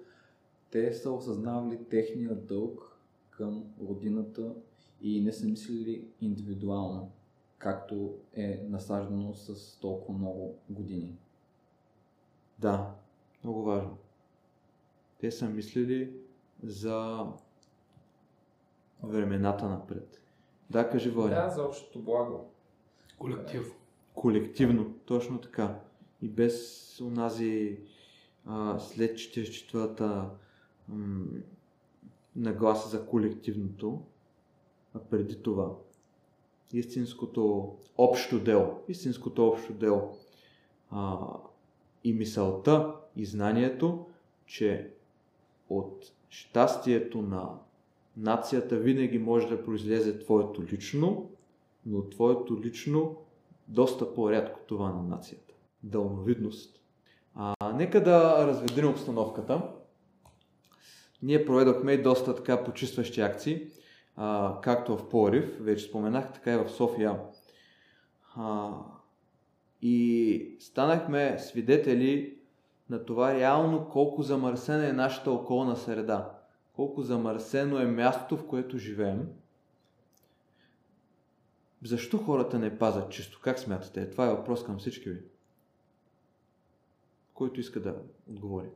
те 0.71 0.93
са 0.93 1.11
осъзнавали 1.11 1.85
техния 1.85 2.35
дълг 2.35 2.99
към 3.31 3.65
родината 3.89 4.55
и 5.01 5.21
не 5.21 5.33
са 5.33 5.47
мислили 5.47 6.09
индивидуално, 6.21 7.13
както 7.59 8.15
е 8.35 8.67
насаждано 8.69 9.35
с 9.35 9.79
толкова 9.81 10.19
много 10.19 10.55
години. 10.71 11.17
Да, 12.59 12.95
много 13.45 13.63
важно. 13.63 13.97
Те 15.19 15.31
са 15.31 15.49
мислили 15.49 16.17
за 16.63 17.27
времената 19.03 19.69
напред. 19.69 20.23
Да, 20.71 20.91
кажи 20.91 21.11
Влади. 21.11 21.35
Да, 21.35 21.51
за 21.51 21.63
общото 21.63 22.03
благо. 22.03 22.51
Колектив. 23.19 23.75
Колективно, 24.15 24.95
точно 25.05 25.41
така. 25.41 25.81
И 26.23 26.29
без 26.29 27.01
онази 27.01 27.79
а, 28.47 28.79
след 28.79 29.17
44-та 29.17 30.31
м- 30.89 31.25
нагласа 32.37 32.89
за 32.89 33.07
колективното, 33.07 34.03
а 34.95 34.99
преди 34.99 35.43
това 35.43 35.77
истинското 36.73 37.73
общо 37.99 38.41
дело, 38.41 38.81
истинското 38.89 39.49
общо 39.49 39.73
дело 39.73 40.17
а, 40.91 41.19
и 42.05 42.13
мисълта 42.13 42.95
и 43.17 43.25
знанието, 43.25 44.07
че 44.47 44.91
от 45.69 46.13
щастието 46.29 47.23
на 47.23 47.59
нацията 48.17 48.77
винаги 48.77 49.19
може 49.19 49.49
да 49.49 49.65
произлезе 49.65 50.19
твоето 50.19 50.63
лично, 50.63 51.31
но 51.87 52.09
твоето 52.09 52.61
лично 52.61 53.17
доста 53.69 54.15
по-рядко 54.15 54.61
това 54.67 54.93
на 54.93 55.03
нацията. 55.03 55.52
Дълновидност. 55.83 56.83
А, 57.35 57.55
нека 57.75 58.03
да 58.03 58.47
разведрим 58.47 58.91
обстановката. 58.91 59.63
Ние 61.23 61.47
проведохме 61.47 61.93
и 61.93 62.03
доста 62.03 62.35
така 62.35 62.65
почистващи 62.65 63.21
акции, 63.21 63.69
а, 64.17 64.59
както 64.63 64.97
в 64.97 65.09
Порив, 65.09 65.57
вече 65.61 65.85
споменах, 65.85 66.33
така 66.33 66.55
и 66.55 66.57
в 66.57 66.69
София. 66.69 67.21
А, 68.37 68.71
и 69.83 70.57
станахме 70.61 71.39
свидетели 71.39 72.39
на 72.91 73.05
това 73.05 73.35
реално 73.35 73.89
колко 73.89 74.23
замърсена 74.23 74.89
е 74.89 74.93
нашата 74.93 75.31
околна 75.31 75.77
среда, 75.77 76.31
колко 76.73 77.03
замърсено 77.03 77.79
е 77.79 77.87
мястото, 77.87 78.37
в 78.37 78.47
което 78.47 78.79
живеем. 78.79 79.29
Защо 81.85 82.19
хората 82.19 82.59
не 82.59 82.79
пазят 82.79 83.11
чисто? 83.11 83.41
Как 83.43 83.59
смятате? 83.59 84.11
Това 84.11 84.27
е 84.27 84.35
въпрос 84.35 84.65
към 84.65 84.79
всички 84.79 85.11
ви. 85.11 85.32
Който 87.43 87.61
иска 87.61 87.81
да 87.81 87.97
отговори. 88.31 88.69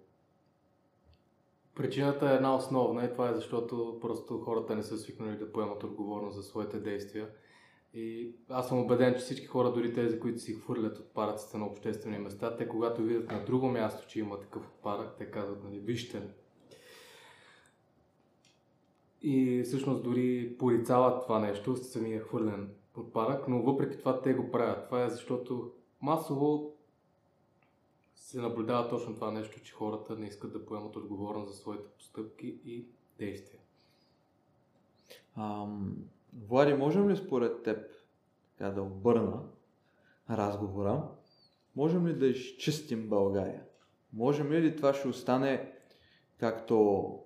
Причината 1.75 2.31
е 2.31 2.35
една 2.35 2.57
основна 2.57 3.05
и 3.05 3.13
това 3.13 3.31
е 3.31 3.35
защото 3.35 3.99
просто 4.01 4.39
хората 4.39 4.77
не 4.77 4.83
са 4.83 4.99
свикнали 4.99 5.39
да 5.39 5.53
поемат 5.53 5.85
отговорност 5.85 6.37
за 6.37 6.43
своите 6.43 6.79
действия. 6.79 7.29
И 7.95 8.35
аз 8.49 8.69
съм 8.69 8.79
убеден, 8.79 9.15
че 9.15 9.21
всички 9.21 9.47
хора, 9.47 9.73
дори 9.73 9.95
тези, 9.95 10.21
които 10.21 10.39
си 10.39 10.55
хвърлят 10.55 10.99
отпадъците 10.99 11.59
на 11.59 11.67
обществени 11.67 12.19
места, 12.19 12.57
те 12.57 12.69
когато 12.69 13.03
видят 13.03 13.31
на 13.31 13.45
друго 13.45 13.69
място, 13.69 14.09
че 14.09 14.21
има 14.21 14.41
такъв 14.41 14.67
отпадък, 14.69 15.15
те 15.19 15.31
казват, 15.31 15.65
нали, 15.65 15.79
вижте. 15.79 16.23
И 19.23 19.63
всъщност 19.63 20.05
дори 20.05 20.57
порицават 20.59 21.23
това 21.23 21.39
нещо, 21.39 21.77
самия 21.77 22.21
хвърлен 22.21 22.71
отпадък, 22.97 23.49
но 23.49 23.63
въпреки 23.63 23.99
това 23.99 24.23
те 24.23 24.35
го 24.35 24.51
правят. 24.51 24.85
Това 24.87 25.05
е 25.05 25.11
защото 25.11 25.73
масово 26.03 26.75
се 28.26 28.40
наблюдава 28.40 28.88
точно 28.88 29.14
това 29.14 29.30
нещо, 29.30 29.61
че 29.61 29.73
хората 29.73 30.16
не 30.16 30.26
искат 30.26 30.52
да 30.52 30.66
поемат 30.66 30.97
отговорност 30.97 31.52
за 31.52 31.56
своите 31.56 31.88
постъпки 31.88 32.59
и 32.64 32.85
действия. 33.18 33.61
Ам, 35.37 35.97
Влади, 36.49 36.75
можем 36.75 37.11
ли 37.11 37.16
според 37.16 37.62
теб 37.62 37.78
така 38.59 38.71
да 38.71 38.83
обърна 38.83 39.42
разговора? 40.30 41.09
Можем 41.76 42.06
ли 42.06 42.14
да 42.14 42.26
изчистим 42.26 43.09
България? 43.09 43.62
Можем 44.12 44.52
ли 44.52 44.76
това 44.76 44.95
ще 44.95 45.09
остане, 45.09 45.73
както 46.38 47.18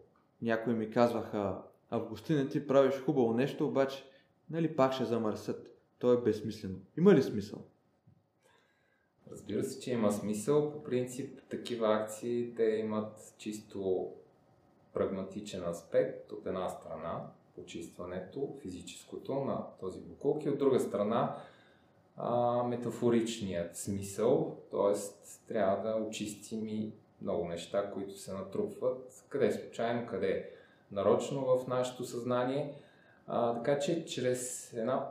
някои 0.43 0.75
ми 0.75 0.91
казваха, 0.91 1.63
Августина, 1.91 2.49
ти 2.49 2.67
правиш 2.67 2.95
хубаво 3.05 3.35
нещо, 3.35 3.69
обаче 3.69 4.05
нали 4.51 4.77
пак 4.77 4.93
ще 4.93 5.05
замърсят. 5.05 5.67
То 5.99 6.13
е 6.13 6.23
безсмислено. 6.23 6.77
Има 6.99 7.15
ли 7.15 7.23
смисъл? 7.23 7.65
Разбира 9.33 9.65
се, 9.65 9.81
че 9.81 9.93
има 9.93 10.13
смисъл. 10.13 10.73
По 10.73 10.83
принцип, 10.83 11.41
такива 11.49 11.95
акции 11.95 12.55
те 12.57 12.65
имат 12.65 13.35
чисто 13.39 14.11
прагматичен 14.95 15.69
аспект 15.69 16.33
от 16.33 16.47
една 16.47 16.69
страна, 16.69 17.27
почистването, 17.55 18.57
физическото 18.63 19.35
на 19.35 19.67
този 19.81 20.01
буклук 20.01 20.45
и 20.45 20.51
от 20.51 20.59
друга 20.59 20.81
страна 20.81 21.37
метафоричният 22.67 23.77
смисъл, 23.77 24.57
т.е. 24.71 25.01
трябва 25.49 25.91
да 25.91 26.05
очистим 26.05 26.69
и 26.69 26.93
много 27.23 27.49
неща, 27.49 27.91
които 27.91 28.19
се 28.19 28.33
натрупват, 28.33 29.25
къде 29.29 29.47
е 29.47 29.53
случайно, 29.53 30.07
къде 30.07 30.31
е 30.31 30.47
нарочно 30.93 31.45
в 31.45 31.67
нашето 31.67 32.05
съзнание. 32.05 32.75
А, 33.27 33.55
така 33.55 33.79
че 33.79 34.05
чрез 34.05 34.73
една, 34.73 35.09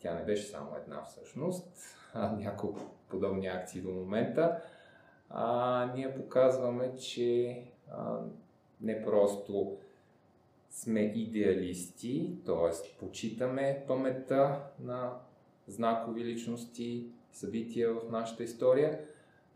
тя 0.00 0.14
не 0.14 0.24
беше 0.24 0.46
само 0.46 0.76
една 0.76 1.02
всъщност, 1.02 1.96
няколко 2.38 2.80
подобни 3.08 3.46
акции 3.46 3.80
до 3.80 3.90
момента, 3.90 4.60
а, 5.30 5.92
ние 5.94 6.14
показваме, 6.14 6.96
че 6.96 7.62
а, 7.90 8.18
не 8.80 9.04
просто 9.04 9.76
сме 10.70 11.00
идеалисти, 11.00 12.34
т.е. 12.46 12.98
почитаме 12.98 13.84
паметта 13.88 14.60
на 14.80 15.12
знакови 15.66 16.24
личности, 16.24 17.06
събития 17.32 17.94
в 17.94 18.10
нашата 18.10 18.44
история, 18.44 19.00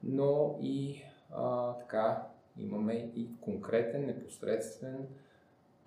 но 0.02 0.58
и 0.62 1.02
а, 1.30 1.72
така 1.72 2.22
имаме 2.58 3.12
и 3.16 3.28
конкретен, 3.40 4.06
непосредствен, 4.06 5.06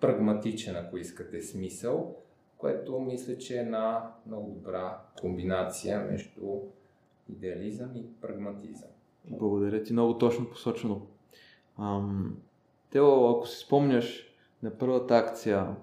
прагматичен, 0.00 0.76
ако 0.76 0.96
искате, 0.98 1.42
смисъл, 1.42 2.21
което 2.62 3.00
мисля, 3.00 3.38
че 3.38 3.56
е 3.56 3.60
една 3.60 4.10
много 4.26 4.50
добра 4.50 4.98
комбинация 5.20 6.00
между 6.00 6.42
идеализъм 7.28 7.96
и 7.96 8.06
прагматизъм. 8.20 8.88
Благодаря 9.30 9.82
ти, 9.82 9.92
много 9.92 10.18
точно 10.18 10.50
посочено. 10.50 11.06
Ам, 11.78 12.36
Тео, 12.90 13.30
ако 13.30 13.46
си 13.46 13.64
спомняш 13.64 14.34
на 14.62 14.70
първата 14.70 15.16
акция 15.16 15.76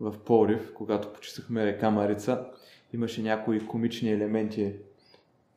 в 0.00 0.14
Пловдив, 0.24 0.72
когато 0.74 1.12
почистахме 1.12 1.66
река 1.66 1.90
Марица, 1.90 2.46
имаше 2.92 3.22
някои 3.22 3.66
комични 3.66 4.12
елементи. 4.12 4.74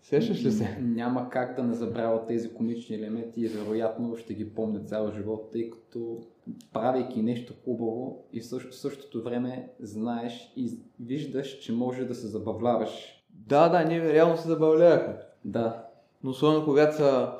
Сещаш 0.01 0.43
ли 0.43 0.51
се? 0.51 0.77
Няма 0.81 1.29
как 1.29 1.55
да 1.55 1.63
не 1.63 1.73
забравя 1.73 2.25
тези 2.25 2.53
комични 2.53 2.95
елементи 2.95 3.41
и 3.41 3.47
вероятно 3.47 4.17
ще 4.17 4.33
ги 4.33 4.53
помня 4.53 4.83
цял 4.85 5.11
живот, 5.11 5.49
тъй 5.51 5.69
като 5.69 6.23
правейки 6.73 7.21
нещо 7.21 7.53
хубаво 7.65 8.23
и 8.33 8.41
в 8.41 8.75
същото, 8.75 9.23
време 9.23 9.69
знаеш 9.79 10.53
и 10.55 10.77
виждаш, 10.99 11.59
че 11.59 11.73
може 11.73 12.05
да 12.05 12.15
се 12.15 12.27
забавляваш. 12.27 13.23
Да, 13.29 13.69
да, 13.69 13.83
ние 13.83 14.13
реално 14.13 14.37
се 14.37 14.47
забавлявахме. 14.47 15.17
Да. 15.45 15.85
Но 16.23 16.31
особено 16.31 16.65
когато 16.65 16.95
са 16.95 17.31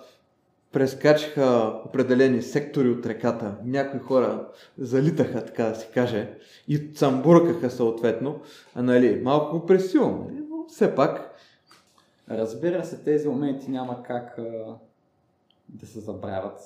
прескачаха 0.72 1.82
определени 1.86 2.42
сектори 2.42 2.90
от 2.90 3.06
реката, 3.06 3.56
някои 3.64 4.00
хора 4.00 4.48
залитаха, 4.78 5.46
така 5.46 5.66
да 5.66 5.76
се 5.76 5.88
каже, 5.88 6.38
и 6.68 6.94
цамбуркаха 6.94 7.70
съответно, 7.70 8.40
а 8.76 8.84
нали, 8.84 9.22
малко 9.24 9.66
пресилно, 9.66 10.28
нали, 10.30 10.44
но 10.50 10.66
все 10.68 10.96
пак. 10.96 11.36
Разбира 12.30 12.86
се, 12.86 13.04
тези 13.04 13.28
моменти 13.28 13.72
няма 13.72 14.04
как 14.04 14.38
а, 14.38 14.76
да 15.70 15.86
се 15.88 16.00
забравят. 16.00 16.60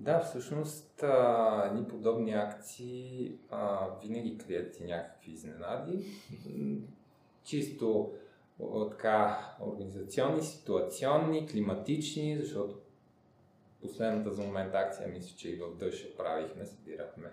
Да, 0.00 0.20
всъщност 0.20 1.02
а, 1.02 1.86
подобни 1.88 2.32
акции 2.32 3.32
а, 3.50 3.88
винаги 4.02 4.38
крият 4.38 4.80
и 4.80 4.84
някакви 4.84 5.32
изненади. 5.32 6.06
Чисто 7.44 8.12
така 8.90 9.38
организационни, 9.60 10.42
ситуационни, 10.42 11.48
климатични, 11.48 12.38
защото 12.40 12.78
последната 13.80 14.32
за 14.32 14.42
момент 14.42 14.74
акция, 14.74 15.08
мисля, 15.08 15.36
че 15.36 15.48
и 15.48 15.56
в 15.56 15.76
дъжд 15.78 16.16
правихме, 16.16 16.66
събирахме 16.66 17.30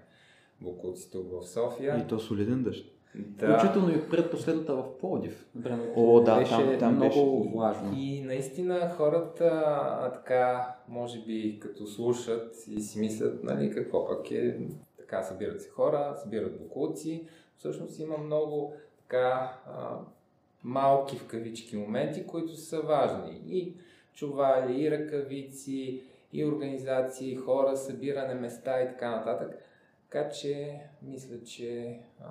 буклуци 0.62 1.12
тук 1.12 1.32
в 1.32 1.48
София. 1.48 1.98
И 1.98 2.08
то 2.08 2.20
солиден 2.20 2.64
дъжд. 2.64 2.97
Да. 3.16 3.58
Включително 3.58 3.96
и 3.96 4.10
предпоследната 4.10 4.76
в 4.76 4.98
Пловдив. 5.00 5.46
Времето 5.56 5.94
О, 5.96 6.20
да, 6.22 6.40
беше 6.40 6.50
там- 6.50 6.80
там 6.80 6.96
много 6.96 7.40
беше. 7.40 7.56
влажно. 7.56 7.94
И 7.98 8.22
наистина 8.22 8.90
хората 8.90 9.46
а, 9.66 10.12
така, 10.12 10.76
може 10.88 11.20
би 11.26 11.60
като 11.60 11.88
слушат 11.88 12.56
и 12.68 12.82
си 12.82 13.00
мислят, 13.00 13.44
нали, 13.44 13.72
какво 13.72 14.08
пък 14.08 14.32
е, 14.32 14.58
така 14.98 15.24
събират 15.24 15.62
се 15.62 15.70
хора, 15.70 16.16
събират 16.24 16.58
буклуци. 16.62 17.28
Всъщност 17.58 18.00
има 18.00 18.18
много 18.18 18.74
така 19.00 19.58
а, 19.68 19.98
малки 20.64 21.18
в 21.18 21.28
кавички 21.28 21.78
моменти, 21.78 22.28
които 22.28 22.56
са 22.56 22.82
важни. 22.82 23.42
И 23.48 23.74
чували, 24.14 24.82
и 24.84 24.92
ръкавици, 24.92 26.02
и 26.34 26.46
организации, 26.46 27.36
хора, 27.36 27.78
събиране 27.78 28.34
места 28.34 28.82
и 28.82 28.88
така 28.88 29.12
нататък. 29.12 29.60
Така 30.10 30.30
че, 30.30 30.80
мисля, 31.02 31.44
че 31.44 32.00
а, 32.22 32.26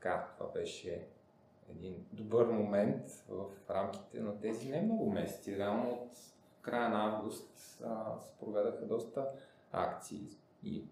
така, 0.00 0.26
това 0.38 0.50
беше 0.52 1.06
един 1.70 1.94
добър 2.12 2.46
момент 2.46 3.02
в 3.28 3.44
рамките 3.70 4.20
на 4.20 4.40
тези 4.40 4.68
не 4.68 4.80
много 4.80 5.10
месеци. 5.10 5.58
Реално 5.58 5.90
от 5.90 6.18
края 6.62 6.88
на 6.88 7.04
август 7.04 7.80
а, 7.84 8.20
се 8.20 8.32
проведаха 8.40 8.86
доста 8.86 9.26
акции, 9.72 10.28
и, 10.64 10.84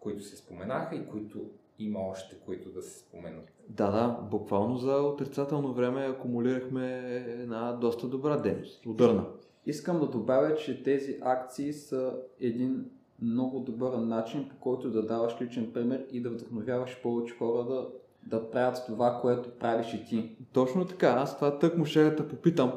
които 0.00 0.22
се 0.22 0.36
споменаха 0.36 0.96
и 0.96 1.08
които 1.08 1.50
има 1.78 2.00
още, 2.00 2.36
които 2.44 2.70
да 2.70 2.82
се 2.82 2.98
споменат. 2.98 3.52
Да, 3.68 3.90
да, 3.90 4.08
буквално 4.30 4.76
за 4.76 4.96
отрицателно 4.96 5.72
време 5.72 6.06
акумулирахме 6.06 6.98
една 7.28 7.72
доста 7.72 8.08
добра 8.08 8.36
дейност. 8.36 8.86
Ударна. 8.86 9.26
Искам 9.66 10.00
да 10.00 10.06
добавя, 10.06 10.54
че 10.54 10.82
тези 10.82 11.18
акции 11.22 11.72
са 11.72 12.20
един 12.40 12.90
много 13.22 13.60
добър 13.60 13.92
начин, 13.92 14.48
по 14.48 14.56
който 14.56 14.90
да 14.90 15.06
даваш 15.06 15.40
личен 15.40 15.72
пример 15.72 16.06
и 16.10 16.20
да 16.20 16.30
вдъхновяваш 16.30 17.02
повече 17.02 17.36
хора 17.36 17.64
да, 17.64 17.88
да 18.26 18.50
правят 18.50 18.82
това, 18.86 19.18
което 19.22 19.58
правиш 19.58 19.94
и 19.94 20.04
ти. 20.04 20.36
Точно 20.52 20.86
така, 20.86 21.08
аз 21.08 21.36
това 21.36 21.58
тък 21.58 21.78
му 21.78 21.84
ще 21.84 22.10
да 22.10 22.28
попитам. 22.28 22.72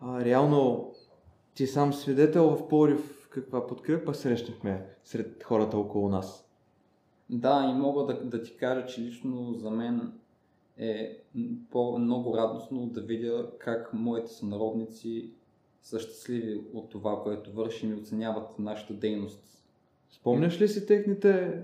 А, 0.00 0.24
реално, 0.24 0.92
ти 1.54 1.66
сам 1.66 1.92
свидетел 1.92 2.50
в 2.50 2.68
Пловдив 2.68 3.28
каква 3.30 3.66
подкрепа 3.66 4.14
срещнахме 4.14 4.86
сред 5.04 5.42
хората 5.42 5.78
около 5.78 6.08
нас. 6.08 6.48
Да, 7.30 7.70
и 7.70 7.78
мога 7.78 8.14
да, 8.14 8.24
да 8.24 8.42
ти 8.42 8.56
кажа, 8.56 8.86
че 8.86 9.00
лично 9.00 9.54
за 9.54 9.70
мен 9.70 10.12
е 10.78 11.18
по- 11.70 11.98
много 11.98 12.36
радостно 12.36 12.86
да 12.86 13.00
видя 13.00 13.50
как 13.58 13.92
моите 13.92 14.30
сънародници 14.30 15.30
са 15.82 16.00
щастливи 16.00 16.60
от 16.74 16.90
това, 16.90 17.22
което 17.22 17.52
вършим 17.52 17.92
и 17.92 18.00
оценяват 18.00 18.58
нашата 18.58 18.94
дейност. 18.94 19.42
Спомняш 20.10 20.60
ли 20.60 20.68
си 20.68 20.86
техните 20.86 21.62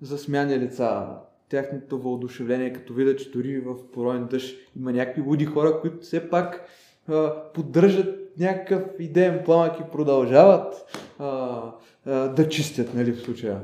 засмяни 0.00 0.58
лица, 0.58 1.18
тяхното 1.48 1.98
въодушевление, 1.98 2.72
като 2.72 2.94
видят, 2.94 3.18
че 3.18 3.30
дори 3.30 3.60
в 3.60 3.90
пороен 3.92 4.26
дъжд 4.26 4.56
има 4.76 4.92
някакви 4.92 5.22
луди 5.22 5.44
хора, 5.44 5.80
които 5.80 6.00
все 6.00 6.30
пак 6.30 6.68
а, 7.08 7.42
поддържат 7.54 8.38
някакъв 8.38 8.82
идеен 8.98 9.42
пламък 9.44 9.80
и 9.80 9.90
продължават 9.92 10.74
а, 11.18 11.60
а, 12.06 12.28
да 12.28 12.48
чистят, 12.48 12.94
нали, 12.94 13.12
в 13.12 13.20
случая. 13.20 13.60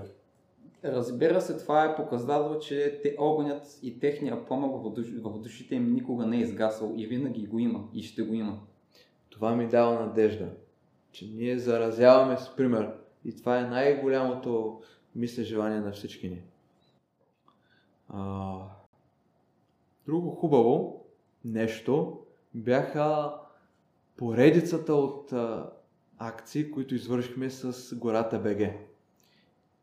Разбира 0.84 1.40
се, 1.40 1.58
това 1.58 1.84
е 1.84 1.96
показател, 1.96 2.58
че 2.58 3.00
те, 3.02 3.14
огънят 3.18 3.78
и 3.82 4.00
техния 4.00 4.46
пламък 4.46 4.70
в, 4.84 4.92
душ, 4.92 5.06
в 5.22 5.38
душите 5.38 5.74
им 5.74 5.94
никога 5.94 6.26
не 6.26 6.36
е 6.36 6.40
изгасъл 6.40 6.94
и 6.96 7.06
винаги 7.06 7.46
го 7.46 7.58
има 7.58 7.84
и 7.94 8.02
ще 8.02 8.22
го 8.22 8.34
има. 8.34 8.58
Това 9.30 9.56
ми 9.56 9.68
дава 9.68 10.06
надежда, 10.06 10.48
че 11.12 11.26
ние 11.26 11.58
заразяваме 11.58 12.36
с 12.36 12.56
пример. 12.56 12.90
И 13.24 13.36
това 13.36 13.58
е 13.58 13.66
най-голямото, 13.66 14.80
мисля, 15.16 15.42
желание 15.42 15.80
на 15.80 15.92
всички 15.92 16.28
ни. 16.28 16.42
А, 18.12 18.58
друго 20.06 20.30
хубаво 20.30 21.04
нещо 21.44 22.18
бяха 22.54 23.34
поредицата 24.16 24.94
от 24.94 25.32
а, 25.32 25.70
акции, 26.18 26.70
които 26.70 26.94
извършихме 26.94 27.50
с 27.50 27.96
гората 27.96 28.38
БГ. 28.38 28.90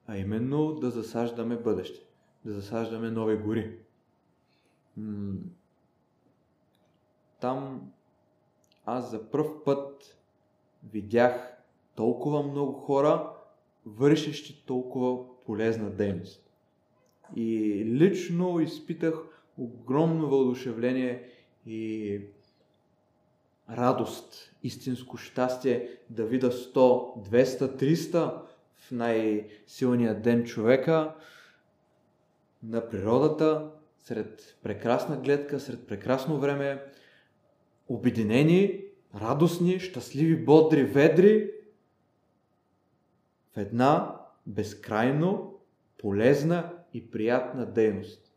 А 0.07 0.17
именно 0.17 0.73
да 0.73 0.91
засаждаме 0.91 1.57
бъдеще, 1.57 2.05
да 2.45 2.53
засаждаме 2.53 3.11
нови 3.11 3.37
гори. 3.37 3.77
М- 4.97 5.33
Там 7.39 7.91
аз 8.85 9.11
за 9.11 9.29
пръв 9.29 9.63
път 9.65 10.17
видях 10.91 11.57
толкова 11.95 12.43
много 12.43 12.73
хора, 12.73 13.33
вършещи 13.85 14.63
толкова 14.65 15.39
полезна 15.45 15.89
дейност. 15.89 16.46
И 17.35 17.81
лично 17.85 18.59
изпитах 18.59 19.13
огромно 19.57 20.27
въодушевление 20.27 21.23
и 21.65 22.21
радост, 23.69 24.53
истинско 24.63 25.17
щастие 25.17 25.89
да 26.09 26.25
видя 26.25 26.51
100, 26.51 26.73
200, 27.29 27.95
300 27.95 28.41
в 28.75 28.91
най-силния 28.91 30.21
ден 30.21 30.45
човека 30.45 31.15
на 32.63 32.89
природата, 32.89 33.71
сред 33.99 34.57
прекрасна 34.63 35.17
гледка, 35.17 35.59
сред 35.59 35.87
прекрасно 35.87 36.39
време, 36.39 36.83
обединени, 37.87 38.83
радостни, 39.15 39.79
щастливи, 39.79 40.45
бодри, 40.45 40.83
ведри, 40.83 41.51
в 43.53 43.57
една 43.57 44.21
безкрайно 44.45 45.59
полезна 45.97 46.76
и 46.97 47.11
приятна 47.11 47.65
дейност. 47.65 48.31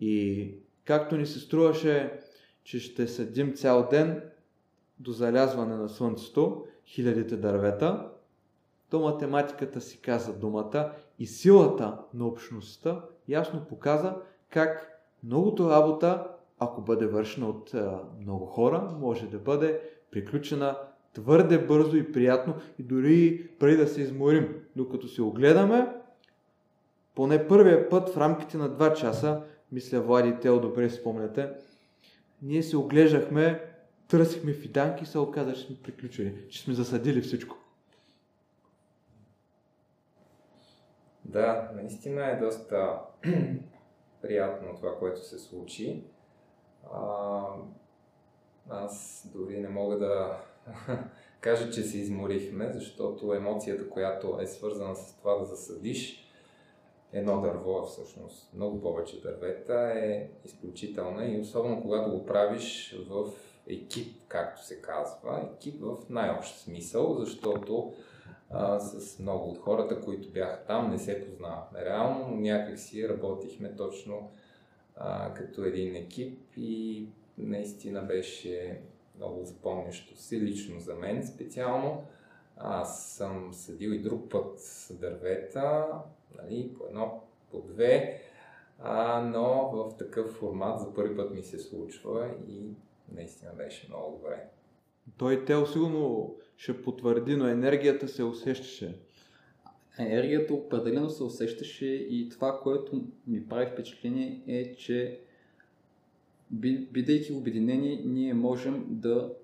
И 0.00 0.54
както 0.84 1.16
ни 1.16 1.26
се 1.26 1.40
струваше, 1.40 2.20
че 2.64 2.80
ще 2.80 3.08
седим 3.08 3.52
цял 3.54 3.88
ден 3.90 4.22
до 4.98 5.12
залязване 5.12 5.76
на 5.76 5.88
слънцето, 5.88 6.64
хилядите 6.86 7.36
дървета, 7.36 8.08
то 8.90 9.00
математиката 9.00 9.80
си 9.80 10.00
каза 10.00 10.38
думата 10.38 10.92
и 11.18 11.26
силата 11.26 11.98
на 12.14 12.26
общността 12.26 13.04
ясно 13.28 13.64
показа 13.68 14.16
как 14.50 15.00
многото 15.24 15.70
работа, 15.70 16.26
ако 16.58 16.82
бъде 16.82 17.06
вършена 17.06 17.48
от 17.48 17.74
много 18.20 18.46
хора, 18.46 18.96
може 19.00 19.26
да 19.26 19.38
бъде 19.38 19.80
приключена 20.10 20.76
твърде 21.14 21.58
бързо 21.58 21.96
и 21.96 22.12
приятно 22.12 22.54
и 22.78 22.82
дори 22.82 23.48
преди 23.58 23.76
да 23.76 23.86
се 23.86 24.00
изморим. 24.00 24.54
Докато 24.76 25.08
се 25.08 25.22
огледаме, 25.22 26.01
поне 27.14 27.48
първия 27.48 27.88
път 27.88 28.08
в 28.08 28.16
рамките 28.16 28.56
на 28.56 28.70
2 28.70 28.94
часа, 28.94 29.42
мисля 29.72 30.00
Влади 30.00 30.28
и 30.28 30.40
Тео 30.40 30.60
добре 30.60 30.90
спомняте, 30.90 31.50
ние 32.42 32.62
се 32.62 32.76
оглеждахме, 32.76 33.64
търсихме 34.08 34.52
фиданки 34.52 35.02
и 35.02 35.06
се 35.06 35.18
оказа, 35.18 35.54
че 35.54 35.66
сме 35.66 35.76
приключили, 35.82 36.48
че 36.48 36.62
сме 36.62 36.74
засадили 36.74 37.20
всичко. 37.20 37.56
Да, 41.24 41.70
наистина 41.74 42.30
е 42.30 42.40
доста 42.40 43.00
приятно 44.22 44.76
това, 44.76 44.98
което 44.98 45.24
се 45.24 45.38
случи. 45.38 46.04
А, 46.92 47.42
аз 48.70 49.26
дори 49.34 49.60
не 49.60 49.68
мога 49.68 49.98
да 49.98 50.40
кажа, 51.40 51.70
че 51.70 51.82
се 51.82 51.98
изморихме, 51.98 52.72
защото 52.72 53.34
емоцията, 53.34 53.90
която 53.90 54.38
е 54.40 54.46
свързана 54.46 54.96
с 54.96 55.16
това 55.16 55.34
да 55.34 55.44
засадиш 55.44 56.31
едно 57.12 57.40
дърво, 57.40 57.82
всъщност 57.86 58.54
много 58.54 58.80
повече 58.80 59.22
дървета, 59.22 59.92
е 59.94 60.28
изключителна 60.44 61.26
и 61.26 61.40
особено 61.40 61.82
когато 61.82 62.10
го 62.10 62.26
правиш 62.26 62.96
в 63.08 63.32
екип, 63.68 64.22
както 64.28 64.64
се 64.64 64.82
казва, 64.82 65.48
екип 65.54 65.80
в 65.80 65.96
най-общ 66.10 66.58
смисъл, 66.58 67.14
защото 67.14 67.92
а, 68.50 68.80
с 68.80 69.18
много 69.18 69.50
от 69.50 69.58
хората, 69.58 70.00
които 70.00 70.30
бяха 70.30 70.64
там, 70.66 70.90
не 70.90 70.98
се 70.98 71.26
познавахме 71.26 71.84
реално, 71.84 72.28
но 72.28 72.36
някак 72.36 72.78
си 72.78 73.08
работихме 73.08 73.76
точно 73.76 74.30
а, 74.96 75.34
като 75.34 75.64
един 75.64 75.96
екип 75.96 76.40
и 76.56 77.06
наистина 77.38 78.02
беше 78.02 78.80
много 79.16 79.44
запомнящо 79.44 80.16
се, 80.16 80.40
лично 80.40 80.80
за 80.80 80.94
мен 80.94 81.26
специално. 81.26 82.04
Аз 82.56 83.06
съм 83.06 83.52
съдил 83.52 83.90
и 83.90 84.02
друг 84.02 84.30
път 84.30 84.60
с 84.60 84.94
дървета, 84.94 85.86
нали, 86.42 86.74
по 86.78 86.84
едно, 86.86 87.22
по 87.50 87.60
две, 87.60 88.22
а, 88.78 89.20
но 89.20 89.70
в 89.70 89.96
такъв 89.98 90.30
формат 90.30 90.80
за 90.80 90.94
първи 90.94 91.16
път 91.16 91.34
ми 91.34 91.42
се 91.42 91.58
случва 91.58 92.30
и 92.48 92.74
наистина 93.14 93.50
беше 93.56 93.88
много 93.88 94.16
добре. 94.16 94.48
Той 95.18 95.44
Тел 95.44 95.66
сигурно 95.66 96.34
ще 96.56 96.82
потвърди, 96.82 97.36
но 97.36 97.48
енергията 97.48 98.08
се 98.08 98.24
усещаше. 98.24 98.98
Енергията 99.98 100.54
определено 100.54 101.10
се 101.10 101.22
усещаше 101.22 101.86
и 101.86 102.28
това, 102.28 102.60
което 102.62 103.04
ми 103.26 103.48
прави 103.48 103.66
впечатление 103.66 104.42
е, 104.46 104.74
че 104.74 105.20
бидейки 106.92 107.32
обединени, 107.32 108.02
ние 108.04 108.34
можем 108.34 108.86
да 108.88 109.34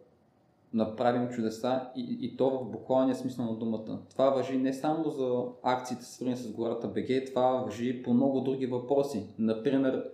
направим 0.74 1.28
чудеса 1.28 1.88
и, 1.96 2.18
и 2.20 2.37
то 2.37 2.50
в 2.50 2.70
буквалния 2.70 3.16
смисъл 3.16 3.44
на 3.44 3.54
думата. 3.54 3.98
Това 4.11 4.31
въжи 4.31 4.59
не 4.59 4.72
само 4.72 5.11
за 5.11 5.42
акциите 5.62 6.04
свързани 6.04 6.37
с 6.37 6.52
гората 6.52 6.88
БГ, 6.88 7.26
това 7.26 7.50
въжи 7.50 8.02
по 8.02 8.14
много 8.14 8.40
други 8.40 8.66
въпроси. 8.66 9.26
Например, 9.38 10.04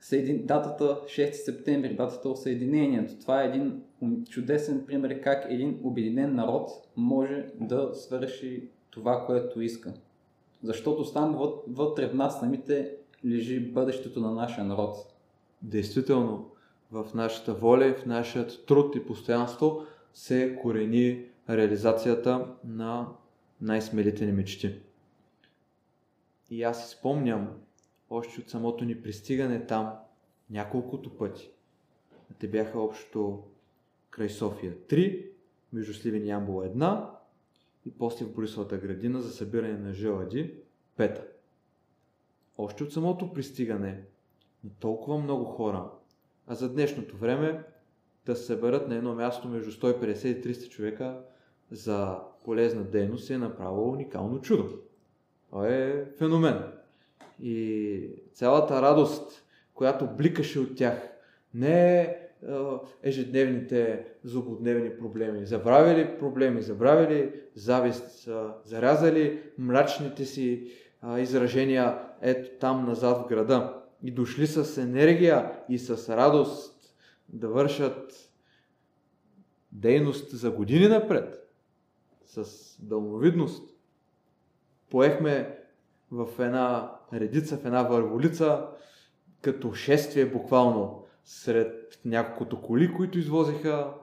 съедин... 0.00 0.46
датата 0.46 1.00
6 1.04 1.32
септември, 1.32 1.96
датата 1.96 2.36
Съединението. 2.36 3.18
Това 3.20 3.42
е 3.42 3.46
един 3.46 3.82
чудесен 4.28 4.84
пример 4.86 5.20
как 5.20 5.46
един 5.48 5.80
обединен 5.82 6.34
народ 6.34 6.70
може 6.96 7.46
да 7.60 7.90
свърши 7.94 8.68
това, 8.90 9.24
което 9.26 9.60
иска. 9.60 9.94
Защото 10.62 11.04
само 11.04 11.62
вътре 11.68 12.08
в 12.08 12.14
нас 12.14 12.40
самите 12.40 12.92
лежи 13.26 13.72
бъдещето 13.72 14.20
на 14.20 14.32
нашия 14.32 14.64
народ. 14.64 14.96
Действително, 15.62 16.50
в 16.92 17.06
нашата 17.14 17.54
воля, 17.54 17.94
в 17.98 18.06
нашия 18.06 18.46
труд 18.66 18.96
и 18.96 19.06
постоянство 19.06 19.86
се 20.14 20.58
корени 20.62 21.24
реализацията 21.50 22.54
на 22.64 23.08
най-смелите 23.60 24.26
ни 24.26 24.32
мечти. 24.32 24.80
И 26.50 26.62
аз 26.62 26.82
си 26.82 26.96
спомням, 26.96 27.48
още 28.10 28.40
от 28.40 28.50
самото 28.50 28.84
ни 28.84 29.02
пристигане 29.02 29.66
там, 29.66 29.92
няколкото 30.50 31.16
пъти. 31.16 31.50
Те 32.38 32.48
бяха 32.48 32.80
общо 32.80 33.42
край 34.10 34.28
София 34.28 34.72
3, 34.72 35.26
между 35.72 35.94
Сливен 35.94 36.24
и 36.24 36.28
Ямбола 36.28 36.66
една 36.66 37.10
и 37.86 37.90
после 37.90 38.24
в 38.24 38.34
Борисовата 38.34 38.78
градина 38.78 39.20
за 39.20 39.32
събиране 39.32 39.78
на 39.78 39.92
жилади 39.92 40.54
пета. 40.96 41.24
Още 42.58 42.84
от 42.84 42.92
самото 42.92 43.32
пристигане 43.32 44.02
на 44.64 44.70
толкова 44.80 45.18
много 45.18 45.44
хора, 45.44 45.90
а 46.48 46.54
за 46.54 46.72
днешното 46.72 47.16
време 47.16 47.64
да 48.26 48.36
се 48.36 48.46
съберат 48.46 48.88
на 48.88 48.94
едно 48.94 49.14
място 49.14 49.48
между 49.48 49.70
150 49.70 50.26
и 50.26 50.42
300 50.42 50.68
човека 50.68 51.20
за 51.70 52.18
полезна 52.44 52.84
дейност 52.84 53.30
е 53.30 53.38
направо 53.38 53.90
уникално 53.90 54.40
чудо. 54.40 54.78
Това 55.50 55.68
е 55.68 56.04
феномен. 56.18 56.62
И 57.42 58.10
цялата 58.32 58.82
радост, 58.82 59.44
която 59.74 60.06
бликаше 60.06 60.60
от 60.60 60.76
тях, 60.76 61.08
не 61.54 62.00
е 62.00 62.16
ежедневните 63.02 64.04
злободневни 64.24 64.98
проблеми. 64.98 65.46
Забравили 65.46 66.18
проблеми, 66.18 66.62
забравили 66.62 67.32
завист, 67.54 68.28
зарязали 68.64 69.42
мрачните 69.58 70.24
си 70.24 70.70
изражения 71.18 71.98
ето 72.22 72.50
там 72.60 72.86
назад 72.86 73.24
в 73.24 73.28
града 73.28 73.77
и 74.02 74.10
дошли 74.10 74.46
с 74.46 74.82
енергия 74.82 75.52
и 75.68 75.78
с 75.78 76.16
радост 76.16 76.94
да 77.28 77.48
вършат 77.48 78.30
дейност 79.72 80.30
за 80.30 80.50
години 80.50 80.88
напред, 80.88 81.48
с 82.26 82.76
дълновидност. 82.82 83.74
Поехме 84.90 85.58
в 86.10 86.28
една 86.38 86.92
редица, 87.12 87.56
в 87.56 87.64
една 87.64 87.82
върволица, 87.82 88.66
като 89.40 89.74
шествие 89.74 90.26
буквално 90.26 91.04
сред 91.24 92.00
няколкото 92.04 92.62
коли, 92.62 92.94
които 92.94 93.18
извозиха 93.18 93.94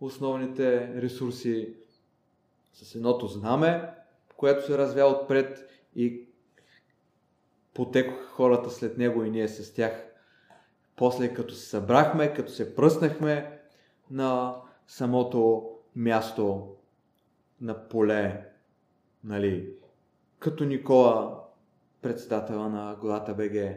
основните 0.00 0.92
ресурси 1.02 1.74
с 2.72 2.94
едното 2.94 3.26
знаме, 3.26 3.90
което 4.36 4.66
се 4.66 4.78
развя 4.78 5.04
отпред 5.06 5.70
и 5.96 6.28
потекоха 7.76 8.26
хората 8.26 8.70
след 8.70 8.98
него 8.98 9.24
и 9.24 9.30
ние 9.30 9.48
с 9.48 9.74
тях. 9.74 10.06
После 10.96 11.34
като 11.34 11.54
се 11.54 11.68
събрахме, 11.68 12.34
като 12.34 12.52
се 12.52 12.76
пръснахме 12.76 13.60
на 14.10 14.54
самото 14.86 15.70
място 15.96 16.68
на 17.60 17.88
поле, 17.88 18.46
нали, 19.24 19.70
като 20.38 20.64
Никола, 20.64 21.40
председателя 22.02 22.68
на 22.68 22.96
Голата 23.00 23.34
БГ, 23.34 23.76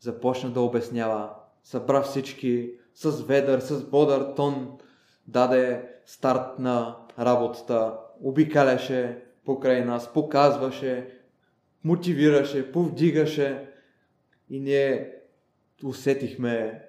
започна 0.00 0.50
да 0.50 0.60
обяснява, 0.60 1.30
събра 1.62 2.02
всички 2.02 2.74
с 2.94 3.22
ведър, 3.22 3.60
с 3.60 3.90
бодър 3.90 4.34
тон, 4.36 4.78
даде 5.26 5.88
старт 6.04 6.58
на 6.58 6.96
работата, 7.18 7.98
обикаляше 8.22 9.24
покрай 9.44 9.84
нас, 9.84 10.12
показваше, 10.12 11.19
мотивираше, 11.84 12.72
повдигаше 12.72 13.70
и 14.50 14.60
ние 14.60 15.14
усетихме 15.84 16.84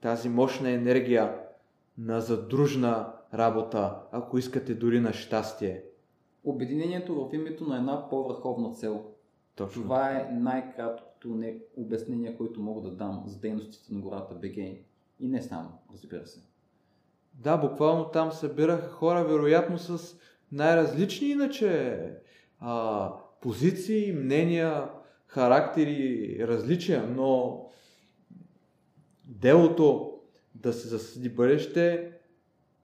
тази 0.00 0.28
мощна 0.28 0.70
енергия 0.70 1.40
на 1.98 2.20
задружна 2.20 3.12
работа, 3.34 3.96
ако 4.12 4.38
искате 4.38 4.74
дори 4.74 5.00
на 5.00 5.12
щастие. 5.12 5.84
Обединението 6.44 7.14
в 7.14 7.34
името 7.34 7.66
на 7.66 7.76
една 7.76 8.08
по-върховна 8.08 8.74
цел. 8.74 9.04
Точно. 9.54 9.82
Това 9.82 10.10
е 10.10 10.28
най-краткото 10.32 11.28
не 11.28 11.58
обяснение, 11.76 12.36
което 12.36 12.62
мога 12.62 12.90
да 12.90 12.96
дам 12.96 13.22
за 13.26 13.40
дейностите 13.40 13.94
на 13.94 14.00
гората 14.00 14.34
БГ. 14.34 14.56
И 15.20 15.28
не 15.28 15.42
само, 15.42 15.68
разбира 15.92 16.26
се. 16.26 16.40
Да, 17.34 17.56
буквално 17.56 18.04
там 18.04 18.32
събираха 18.32 18.88
хора, 18.88 19.24
вероятно 19.24 19.78
с 19.78 20.16
най-различни 20.52 21.28
иначе 21.28 21.98
а, 22.60 23.12
позиции, 23.44 24.12
мнения, 24.12 24.90
характери, 25.26 26.38
различия, 26.40 27.06
но 27.06 27.60
делото 29.24 30.18
да 30.54 30.72
се 30.72 30.88
засъди 30.88 31.28
бъдеще 31.28 32.12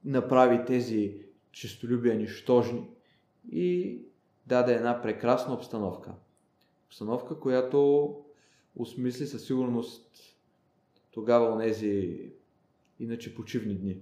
направи 0.04 0.64
тези 0.64 1.16
честолюбия 1.52 2.14
нищожни 2.14 2.88
и 3.52 3.98
даде 4.46 4.74
една 4.74 5.02
прекрасна 5.02 5.54
обстановка. 5.54 6.12
Обстановка, 6.86 7.40
която 7.40 8.14
осмисли 8.76 9.26
със 9.26 9.46
сигурност 9.46 10.36
тогава 11.10 11.52
онези 11.52 12.20
иначе 12.98 13.34
почивни 13.34 13.74
дни. 13.74 14.00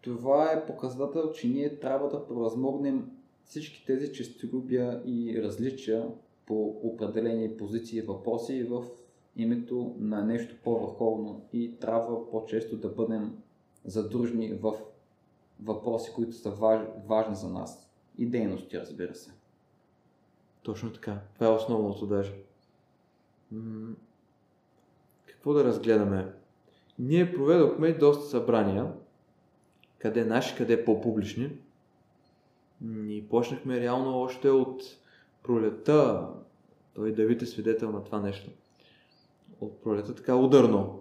Това 0.00 0.52
е 0.52 0.66
показател, 0.66 1.32
че 1.32 1.48
ние 1.48 1.78
трябва 1.78 2.08
да 2.08 2.26
превъзмогнем 2.26 3.15
всички 3.46 3.86
тези 3.86 4.12
честолюбия 4.12 5.02
и 5.06 5.42
различия 5.42 6.08
по 6.46 6.80
определени 6.82 7.56
позиции 7.56 7.98
и 7.98 8.02
въпроси 8.02 8.62
в 8.62 8.84
името 9.36 9.94
на 9.98 10.24
нещо 10.24 10.56
по-върховно 10.64 11.44
и 11.52 11.78
трябва 11.80 12.30
по-често 12.30 12.76
да 12.76 12.88
бъдем 12.88 13.36
задружни 13.84 14.52
в 14.52 14.74
въпроси, 15.62 16.10
които 16.14 16.32
са 16.32 16.50
важ, 16.50 16.80
важни 17.06 17.36
за 17.36 17.48
нас 17.48 17.90
и 18.18 18.26
дейности, 18.26 18.78
разбира 18.78 19.14
се. 19.14 19.30
Точно 20.62 20.92
така. 20.92 21.18
Това 21.34 21.46
е 21.46 21.50
основното 21.50 22.06
даже. 22.06 22.32
М- 23.52 23.94
Какво 25.26 25.52
да 25.52 25.64
разгледаме? 25.64 26.32
Ние 26.98 27.34
проведохме 27.34 27.92
доста 27.92 28.24
събрания, 28.24 28.92
къде 29.98 30.24
наши, 30.24 30.56
къде 30.56 30.84
по-публични. 30.84 31.50
И 33.08 33.28
почнахме 33.30 33.80
реално 33.80 34.18
още 34.18 34.50
от 34.50 34.82
пролета. 35.42 36.28
Той 36.94 37.12
Давид 37.12 37.42
е 37.42 37.46
свидетел 37.46 37.92
на 37.92 38.04
това 38.04 38.20
нещо. 38.20 38.50
От 39.60 39.82
пролета 39.82 40.14
така 40.14 40.36
ударно 40.36 41.00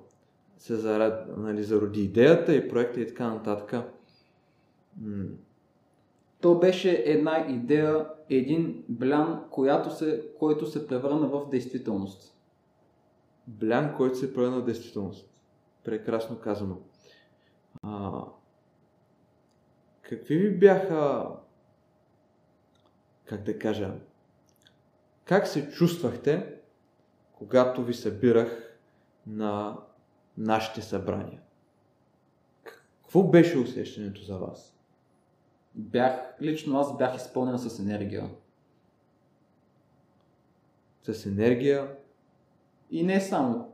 се 0.57 0.75
зарад, 0.75 1.37
нали, 1.37 1.63
зароди 1.63 2.03
идеята 2.03 2.55
и 2.55 2.69
проекта 2.69 3.01
и 3.01 3.07
така 3.07 3.33
нататък. 3.33 3.85
М- 5.01 5.25
То 6.41 6.59
беше 6.59 6.91
една 7.05 7.45
идея, 7.49 8.09
един 8.29 8.83
блян, 8.89 9.43
която 9.49 9.95
се, 9.95 10.29
който 10.39 10.65
се 10.65 10.87
превърна 10.87 11.27
в 11.27 11.49
действителност. 11.49 12.31
блян, 13.47 13.97
който 13.97 14.17
се 14.17 14.33
превърна 14.33 14.59
в 14.59 14.65
действителност. 14.65 15.29
Прекрасно 15.83 16.39
казано. 16.39 16.77
А, 17.83 18.21
какви 20.01 20.37
ви 20.37 20.57
бяха, 20.57 21.27
как 23.25 23.43
да 23.43 23.59
кажа, 23.59 23.93
как 25.25 25.47
се 25.47 25.69
чувствахте, 25.69 26.55
когато 27.33 27.83
ви 27.83 27.93
събирах 27.93 28.77
на 29.27 29.77
нашите 30.37 30.81
събрания? 30.81 31.41
Какво 32.63 33.23
беше 33.23 33.57
усещането 33.57 34.21
за 34.21 34.37
вас? 34.37 34.77
Бях, 35.75 36.35
лично 36.41 36.79
аз 36.79 36.97
бях 36.97 37.15
изпълнен 37.15 37.59
с 37.59 37.79
енергия. 37.79 38.29
С 41.03 41.25
енергия, 41.25 41.95
И 42.91 43.03
не 43.03 43.21
само. 43.21 43.71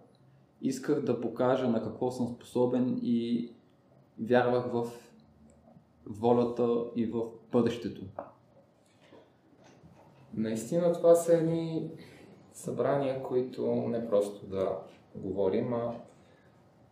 Исках 0.62 1.02
да 1.02 1.22
покажа 1.22 1.68
на 1.68 1.84
какво 1.84 2.12
съм 2.12 2.28
способен 2.28 3.00
и 3.04 3.50
вярвах 4.20 4.66
в 4.72 4.92
волята 6.06 6.86
и 6.96 7.06
в 7.06 7.24
бъдещето. 7.52 8.02
Наистина 10.34 10.94
това 10.94 11.16
са 11.16 11.34
едни 11.34 11.92
събрания, 12.54 13.24
които 13.24 13.76
не 13.76 14.08
просто 14.08 14.46
да 14.46 14.78
говорим, 15.16 15.74
а 15.74 15.96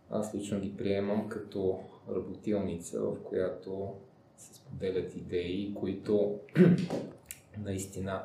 аз 0.09 0.35
лично 0.35 0.59
ги 0.59 0.77
приемам 0.77 1.29
като 1.29 1.79
работилница, 2.15 3.01
в 3.01 3.23
която 3.23 3.95
се 4.37 4.53
споделят 4.53 5.15
идеи, 5.15 5.73
които 5.79 6.39
наистина 7.57 8.23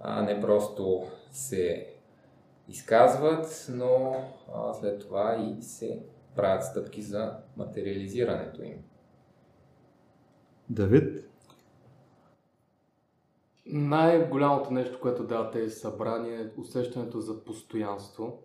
а, 0.00 0.22
не 0.22 0.40
просто 0.40 1.06
се 1.32 1.86
изказват, 2.68 3.66
но 3.74 4.14
а, 4.54 4.74
след 4.74 5.00
това 5.00 5.54
и 5.58 5.62
се 5.62 6.02
правят 6.36 6.64
стъпки 6.64 7.02
за 7.02 7.36
материализирането 7.56 8.62
им. 8.62 8.78
Давид, 10.68 11.29
Най-голямото 13.72 14.72
нещо, 14.72 15.00
което 15.00 15.26
дава 15.26 15.50
тези 15.50 15.74
събрания 15.74 16.40
е 16.40 16.60
усещането 16.60 17.20
за 17.20 17.44
постоянство, 17.44 18.42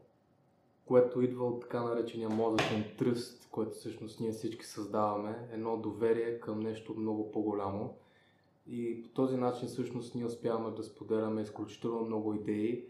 което 0.86 1.22
идва 1.22 1.46
от 1.46 1.62
така 1.62 1.84
наречения 1.84 2.30
мозъчен 2.30 2.84
тръст, 2.98 3.48
който 3.52 3.72
всъщност 3.72 4.20
ние 4.20 4.32
всички 4.32 4.66
създаваме, 4.66 5.50
едно 5.52 5.78
доверие 5.78 6.40
към 6.40 6.60
нещо 6.60 6.94
много 6.98 7.32
по-голямо. 7.32 7.98
И 8.68 9.04
по 9.04 9.10
този 9.10 9.38
начин 9.38 9.68
всъщност 9.68 10.16
ние 10.16 10.26
успяваме 10.26 10.76
да 10.76 10.84
споделяме 10.84 11.42
изключително 11.42 12.06
много 12.06 12.34
идеи 12.34 12.86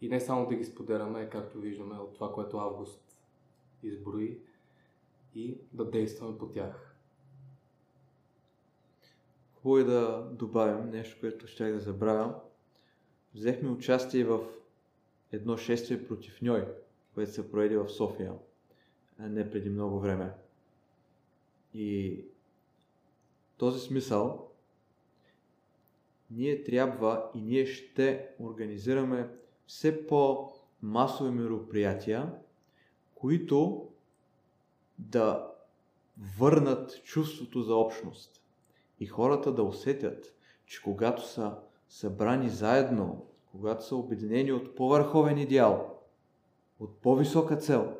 и 0.00 0.08
не 0.08 0.20
само 0.20 0.46
да 0.46 0.54
ги 0.54 0.64
споделяме, 0.64 1.28
както 1.30 1.58
виждаме 1.58 1.94
от 1.94 2.14
това, 2.14 2.32
което 2.32 2.58
Август 2.58 3.02
изброи, 3.82 4.38
и 5.34 5.58
да 5.72 5.90
действаме 5.90 6.38
по 6.38 6.46
тях. 6.46 6.89
Хубаво 9.62 9.78
е 9.78 9.84
да 9.84 10.28
добавим 10.32 10.90
нещо, 10.90 11.16
което 11.20 11.46
ще 11.46 11.72
да 11.72 11.80
забравя. 11.80 12.34
Взехме 13.34 13.70
участие 13.70 14.24
в 14.24 14.40
едно 15.32 15.56
шествие 15.56 16.06
против 16.06 16.42
Ньой, 16.42 16.68
което 17.14 17.32
се 17.32 17.50
проведе 17.50 17.76
в 17.76 17.88
София 17.88 18.32
не 19.28 19.50
преди 19.50 19.70
много 19.70 20.00
време. 20.00 20.32
И 21.74 22.20
в 23.54 23.58
този 23.58 23.80
смисъл 23.80 24.50
ние 26.30 26.64
трябва 26.64 27.30
и 27.34 27.40
ние 27.40 27.66
ще 27.66 28.28
организираме 28.40 29.28
все 29.66 30.06
по-масови 30.06 31.30
мероприятия, 31.30 32.34
които 33.14 33.88
да 34.98 35.52
върнат 36.38 37.02
чувството 37.04 37.62
за 37.62 37.74
общност 37.74 38.39
и 39.00 39.06
хората 39.06 39.52
да 39.54 39.62
усетят, 39.62 40.34
че 40.66 40.82
когато 40.82 41.28
са 41.28 41.56
събрани 41.88 42.48
заедно, 42.48 43.26
когато 43.50 43.86
са 43.86 43.96
обединени 43.96 44.52
от 44.52 44.76
по-върховен 44.76 45.38
идеал, 45.38 46.02
от 46.80 47.00
по-висока 47.00 47.56
цел, 47.56 47.96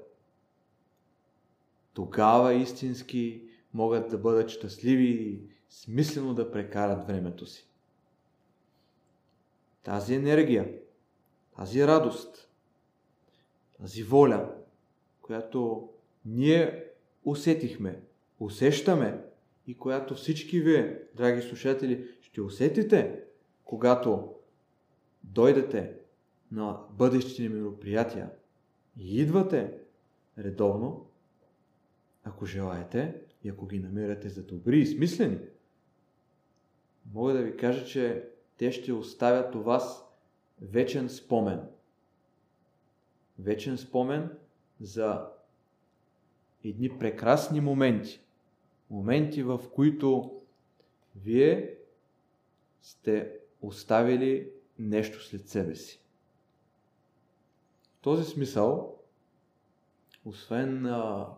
тогава 1.94 2.54
истински 2.54 3.48
могат 3.74 4.10
да 4.10 4.18
бъдат 4.18 4.50
щастливи 4.50 5.04
и 5.04 5.42
смислено 5.68 6.34
да 6.34 6.50
прекарат 6.50 7.06
времето 7.06 7.46
си. 7.46 7.68
Тази 9.82 10.14
енергия, 10.14 10.74
тази 11.56 11.86
радост, 11.86 12.48
тази 13.78 14.02
воля, 14.02 14.54
която 15.20 15.88
ние 16.24 16.84
усетихме, 17.24 18.02
усещаме 18.40 19.29
и 19.70 19.78
която 19.78 20.14
всички 20.14 20.60
вие, 20.60 21.02
драги 21.16 21.42
слушатели, 21.42 22.08
ще 22.20 22.40
усетите, 22.40 23.20
когато 23.64 24.34
дойдете 25.24 25.94
на 26.52 26.80
бъдещите 26.90 27.48
мероприятия 27.48 28.30
и 28.98 29.20
идвате 29.20 29.78
редовно, 30.38 31.10
ако 32.24 32.46
желаете 32.46 33.14
и 33.44 33.48
ако 33.48 33.66
ги 33.66 33.78
намирате 33.78 34.28
за 34.28 34.42
добри 34.42 34.80
и 34.80 34.86
смислени, 34.86 35.38
мога 37.12 37.32
да 37.32 37.42
ви 37.42 37.56
кажа, 37.56 37.84
че 37.86 38.28
те 38.56 38.72
ще 38.72 38.92
оставят 38.92 39.54
у 39.54 39.62
вас 39.62 40.04
вечен 40.60 41.08
спомен. 41.08 41.60
Вечен 43.38 43.78
спомен 43.78 44.30
за 44.80 45.26
едни 46.64 46.98
прекрасни 46.98 47.60
моменти. 47.60 48.20
Моменти, 48.90 49.42
в 49.42 49.60
които 49.74 50.40
вие 51.16 51.74
сте 52.82 53.32
оставили 53.62 54.50
нещо 54.78 55.24
след 55.24 55.48
себе 55.48 55.74
си. 55.74 56.00
В 57.98 58.02
този 58.02 58.24
смисъл, 58.24 58.98
освен 60.24 60.86
а, 60.86 61.28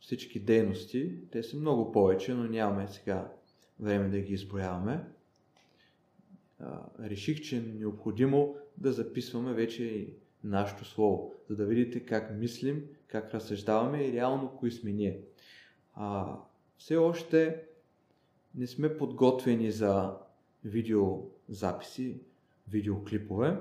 всички 0.00 0.40
дейности. 0.40 1.14
Те 1.30 1.42
са 1.42 1.56
много 1.56 1.92
повече, 1.92 2.34
но 2.34 2.44
нямаме 2.44 2.88
сега 2.88 3.32
време 3.80 4.08
да 4.08 4.18
ги 4.18 4.34
изброяваме. 4.34 5.04
А, 6.60 6.80
реших, 7.00 7.40
че 7.40 7.56
е 7.56 7.60
необходимо 7.60 8.56
да 8.76 8.92
записваме 8.92 9.52
вече 9.52 9.84
и 9.84 10.14
нашето 10.44 10.84
слово, 10.84 11.34
за 11.48 11.56
да 11.56 11.66
видите 11.66 12.06
как 12.06 12.34
мислим, 12.38 12.84
как 13.06 13.34
разсъждаваме 13.34 14.02
и 14.02 14.12
реално 14.12 14.56
кои 14.56 14.70
сме 14.70 14.92
ние. 14.92 15.20
А, 15.94 16.38
все 16.78 16.96
още 16.96 17.64
не 18.54 18.66
сме 18.66 18.96
подготвени 18.96 19.70
за 19.70 20.16
видеозаписи, 20.64 22.20
видеоклипове, 22.68 23.60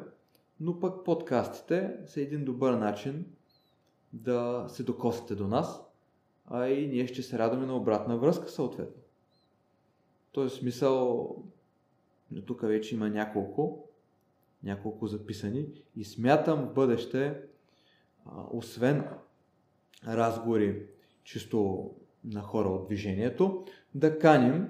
но 0.59 0.79
пък 0.79 1.05
подкастите 1.05 1.97
са 2.05 2.21
един 2.21 2.45
добър 2.45 2.73
начин 2.73 3.25
да 4.13 4.65
се 4.69 4.83
докосите 4.83 5.35
до 5.35 5.47
нас, 5.47 5.83
а 6.45 6.67
и 6.67 6.87
ние 6.87 7.07
ще 7.07 7.21
се 7.21 7.39
радваме 7.39 7.65
на 7.65 7.75
обратна 7.75 8.17
връзка 8.17 8.49
съответно. 8.49 9.01
В 10.29 10.31
този 10.31 10.55
смисъл, 10.55 11.35
тук 12.45 12.61
вече 12.61 12.95
има 12.95 13.09
няколко, 13.09 13.89
няколко 14.63 15.07
записани 15.07 15.67
и 15.95 16.03
смятам 16.03 16.65
в 16.65 16.73
бъдеще, 16.73 17.41
освен 18.51 19.07
разговори 20.07 20.85
чисто 21.23 21.89
на 22.25 22.41
хора 22.41 22.69
от 22.69 22.87
движението, 22.87 23.65
да 23.95 24.19
каним 24.19 24.67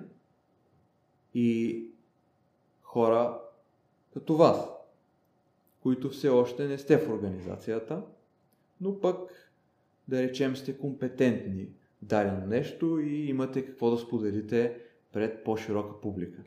и 1.33 1.79
хора 2.81 3.39
като 4.13 4.37
вас, 4.37 4.69
които 5.81 6.09
все 6.09 6.29
още 6.29 6.67
не 6.67 6.77
сте 6.77 6.97
в 6.97 7.09
организацията, 7.09 8.03
но 8.81 8.99
пък 8.99 9.51
да 10.07 10.23
речем 10.23 10.55
сте 10.55 10.77
компетентни 10.77 11.65
в 11.65 12.05
дадено 12.05 12.47
нещо 12.47 12.99
и 12.99 13.29
имате 13.29 13.65
какво 13.65 13.91
да 13.91 13.97
споделите 13.97 14.81
пред 15.11 15.43
по-широка 15.43 16.01
публика. 16.01 16.43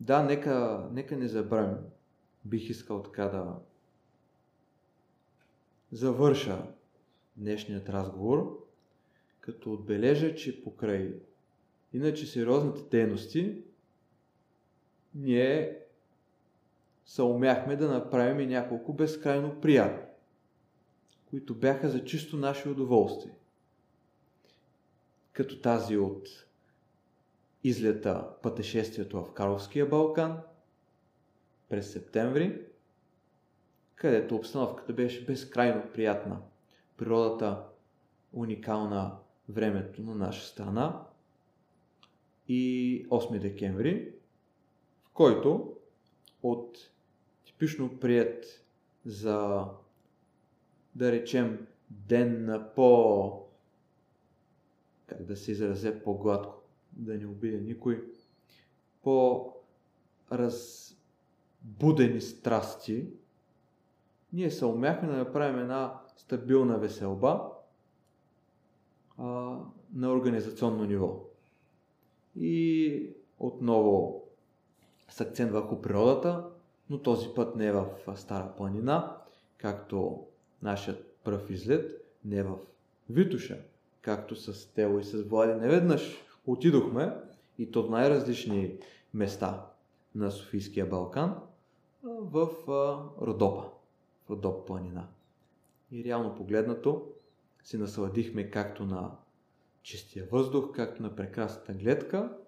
Да, 0.00 0.22
нека, 0.22 0.88
нека 0.92 1.16
не 1.16 1.28
забравим. 1.28 1.78
Бих 2.44 2.70
искал 2.70 3.02
така 3.02 3.24
да 3.24 3.58
завърша 5.92 6.62
днешният 7.36 7.88
разговор, 7.88 8.66
като 9.40 9.72
отбележа, 9.72 10.34
че 10.34 10.62
покрай 10.62 11.14
иначе 11.92 12.26
сериозните 12.26 12.82
дейности, 12.90 13.62
ние 15.14 15.78
се 17.06 17.22
умяхме 17.22 17.76
да 17.76 17.88
направим 17.88 18.48
няколко 18.48 18.92
безкрайно 18.92 19.60
приятни, 19.60 20.06
които 21.30 21.54
бяха 21.54 21.88
за 21.88 22.04
чисто 22.04 22.36
наше 22.36 22.68
удоволствие. 22.68 23.32
Като 25.32 25.60
тази 25.60 25.96
от 25.96 26.28
излета 27.64 28.28
пътешествието 28.42 29.24
в 29.24 29.32
Карловския 29.32 29.86
Балкан 29.86 30.40
през 31.68 31.92
септември, 31.92 32.60
където 33.94 34.36
обстановката 34.36 34.92
беше 34.92 35.26
безкрайно 35.26 35.82
приятна. 35.92 36.38
Природата 36.96 37.64
уникална 38.32 39.16
времето 39.48 40.02
на 40.02 40.14
наша 40.14 40.46
страна. 40.46 41.02
И 42.48 43.06
8 43.08 43.38
декември, 43.38 44.14
в 45.04 45.10
който 45.10 45.76
от 46.42 46.78
типично 47.44 47.98
прият 48.00 48.44
за 49.04 49.64
да 50.94 51.12
речем 51.12 51.66
ден 51.90 52.44
на 52.44 52.74
по 52.74 53.46
как 55.06 55.22
да 55.22 55.36
се 55.36 55.52
изразя 55.52 56.02
по-гладко, 56.04 56.62
да 56.92 57.14
не 57.14 57.26
обидя 57.26 57.58
никой, 57.58 58.04
по 59.02 59.52
разбудени 60.32 62.20
страсти, 62.20 63.06
ние 64.32 64.50
се 64.50 64.64
умяхме 64.64 65.08
да 65.08 65.16
направим 65.16 65.58
една 65.58 66.00
стабилна 66.16 66.78
веселба, 66.78 67.50
а, 69.18 69.24
на 69.94 70.12
организационно 70.12 70.84
ниво. 70.84 71.20
И 72.36 73.10
отново 73.38 74.22
с 75.08 75.20
акцент 75.20 75.52
върху 75.52 75.82
природата, 75.82 76.44
но 76.90 76.98
този 77.02 77.28
път 77.34 77.56
не 77.56 77.66
е 77.66 77.72
в 77.72 77.88
Стара 78.16 78.52
планина, 78.56 79.16
както 79.58 80.26
нашият 80.62 81.16
пръв 81.24 81.50
излет, 81.50 82.06
не 82.24 82.42
в 82.42 82.56
Витуша, 83.10 83.58
както 84.02 84.36
с 84.36 84.72
Тело 84.72 84.98
и 84.98 85.04
с 85.04 85.22
Влади 85.22 85.52
неведнъж 85.52 86.24
отидохме 86.46 87.12
и 87.58 87.70
то 87.70 87.90
най-различни 87.90 88.78
места 89.14 89.66
на 90.14 90.30
Софийския 90.30 90.86
Балкан, 90.86 91.40
в 92.04 92.48
Родопа, 93.20 93.70
Родоп 94.30 94.66
планина. 94.66 95.06
И 95.90 96.04
реално 96.04 96.34
погледнато, 96.34 97.12
се 97.62 97.78
насладихме 97.78 98.50
както 98.50 98.84
на 98.84 99.16
чистия 99.82 100.26
въздух, 100.32 100.72
както 100.74 101.02
на 101.02 101.16
прекрасната 101.16 101.72
гледка, 101.72 102.38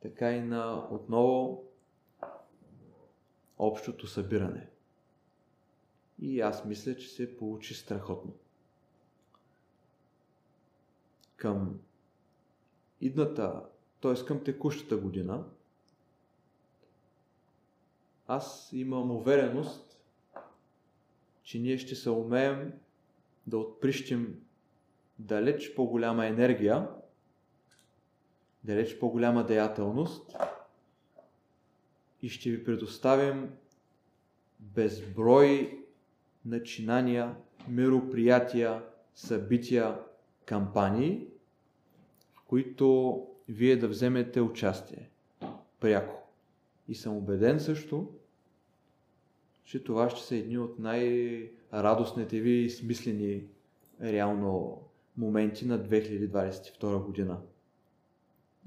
така 0.00 0.32
и 0.32 0.40
на 0.40 0.88
отново 0.90 1.64
общото 3.58 4.06
събиране. 4.06 4.68
И 6.18 6.40
аз 6.40 6.64
мисля, 6.64 6.96
че 6.96 7.08
се 7.08 7.36
получи 7.36 7.74
страхотно. 7.74 8.32
Към 11.36 11.80
идната, 13.00 13.62
т.е. 14.00 14.24
към 14.24 14.44
текущата 14.44 14.96
година, 14.96 15.44
аз 18.26 18.70
имам 18.72 19.10
увереност, 19.10 19.85
че 21.46 21.58
ние 21.58 21.78
ще 21.78 21.94
се 21.94 22.10
умеем 22.10 22.72
да 23.46 23.58
отприщим 23.58 24.40
далеч 25.18 25.74
по-голяма 25.74 26.26
енергия, 26.26 26.88
далеч 28.64 28.98
по-голяма 28.98 29.46
деятелност 29.46 30.36
и 32.22 32.28
ще 32.28 32.50
ви 32.50 32.64
предоставим 32.64 33.50
безброй 34.60 35.84
начинания, 36.44 37.34
мероприятия, 37.68 38.82
събития, 39.14 39.98
кампании, 40.44 41.26
в 42.34 42.42
които 42.42 43.26
вие 43.48 43.76
да 43.76 43.88
вземете 43.88 44.40
участие 44.40 45.10
пряко. 45.80 46.22
И 46.88 46.94
съм 46.94 47.16
убеден 47.16 47.60
също, 47.60 48.15
че 49.66 49.84
това 49.84 50.10
ще 50.10 50.22
са 50.22 50.36
едни 50.36 50.58
от 50.58 50.78
най-радостните 50.78 52.40
ви 52.40 52.50
и 52.50 52.70
смислени 52.70 53.44
реално 54.02 54.82
моменти 55.16 55.66
на 55.66 55.78
2022 55.78 57.04
година. 57.04 57.40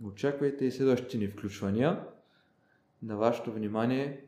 Очаквайте 0.03 0.65
и 0.65 0.71
следващите 0.71 1.17
ни 1.17 1.27
включвания. 1.27 2.05
На 3.03 3.17
вашето 3.17 3.53
внимание 3.53 4.25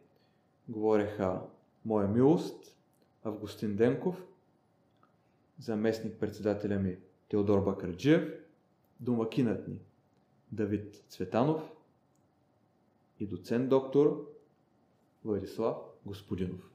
говореха 0.69 1.41
Моя 1.85 2.07
милост, 2.07 2.75
Августин 3.23 3.75
Денков, 3.75 4.25
заместник 5.59 6.19
председателя 6.19 6.79
ми 6.79 6.97
Теодор 7.29 7.63
Бакарджиев, 7.63 8.33
домакинът 8.99 9.67
ни 9.67 9.79
Давид 10.51 11.03
Цветанов 11.09 11.71
и 13.19 13.27
доцент 13.27 13.69
доктор 13.69 14.27
Владислав 15.25 15.90
Господинов. 16.05 16.71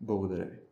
Благодаря 0.00 0.44
ви. 0.44 0.63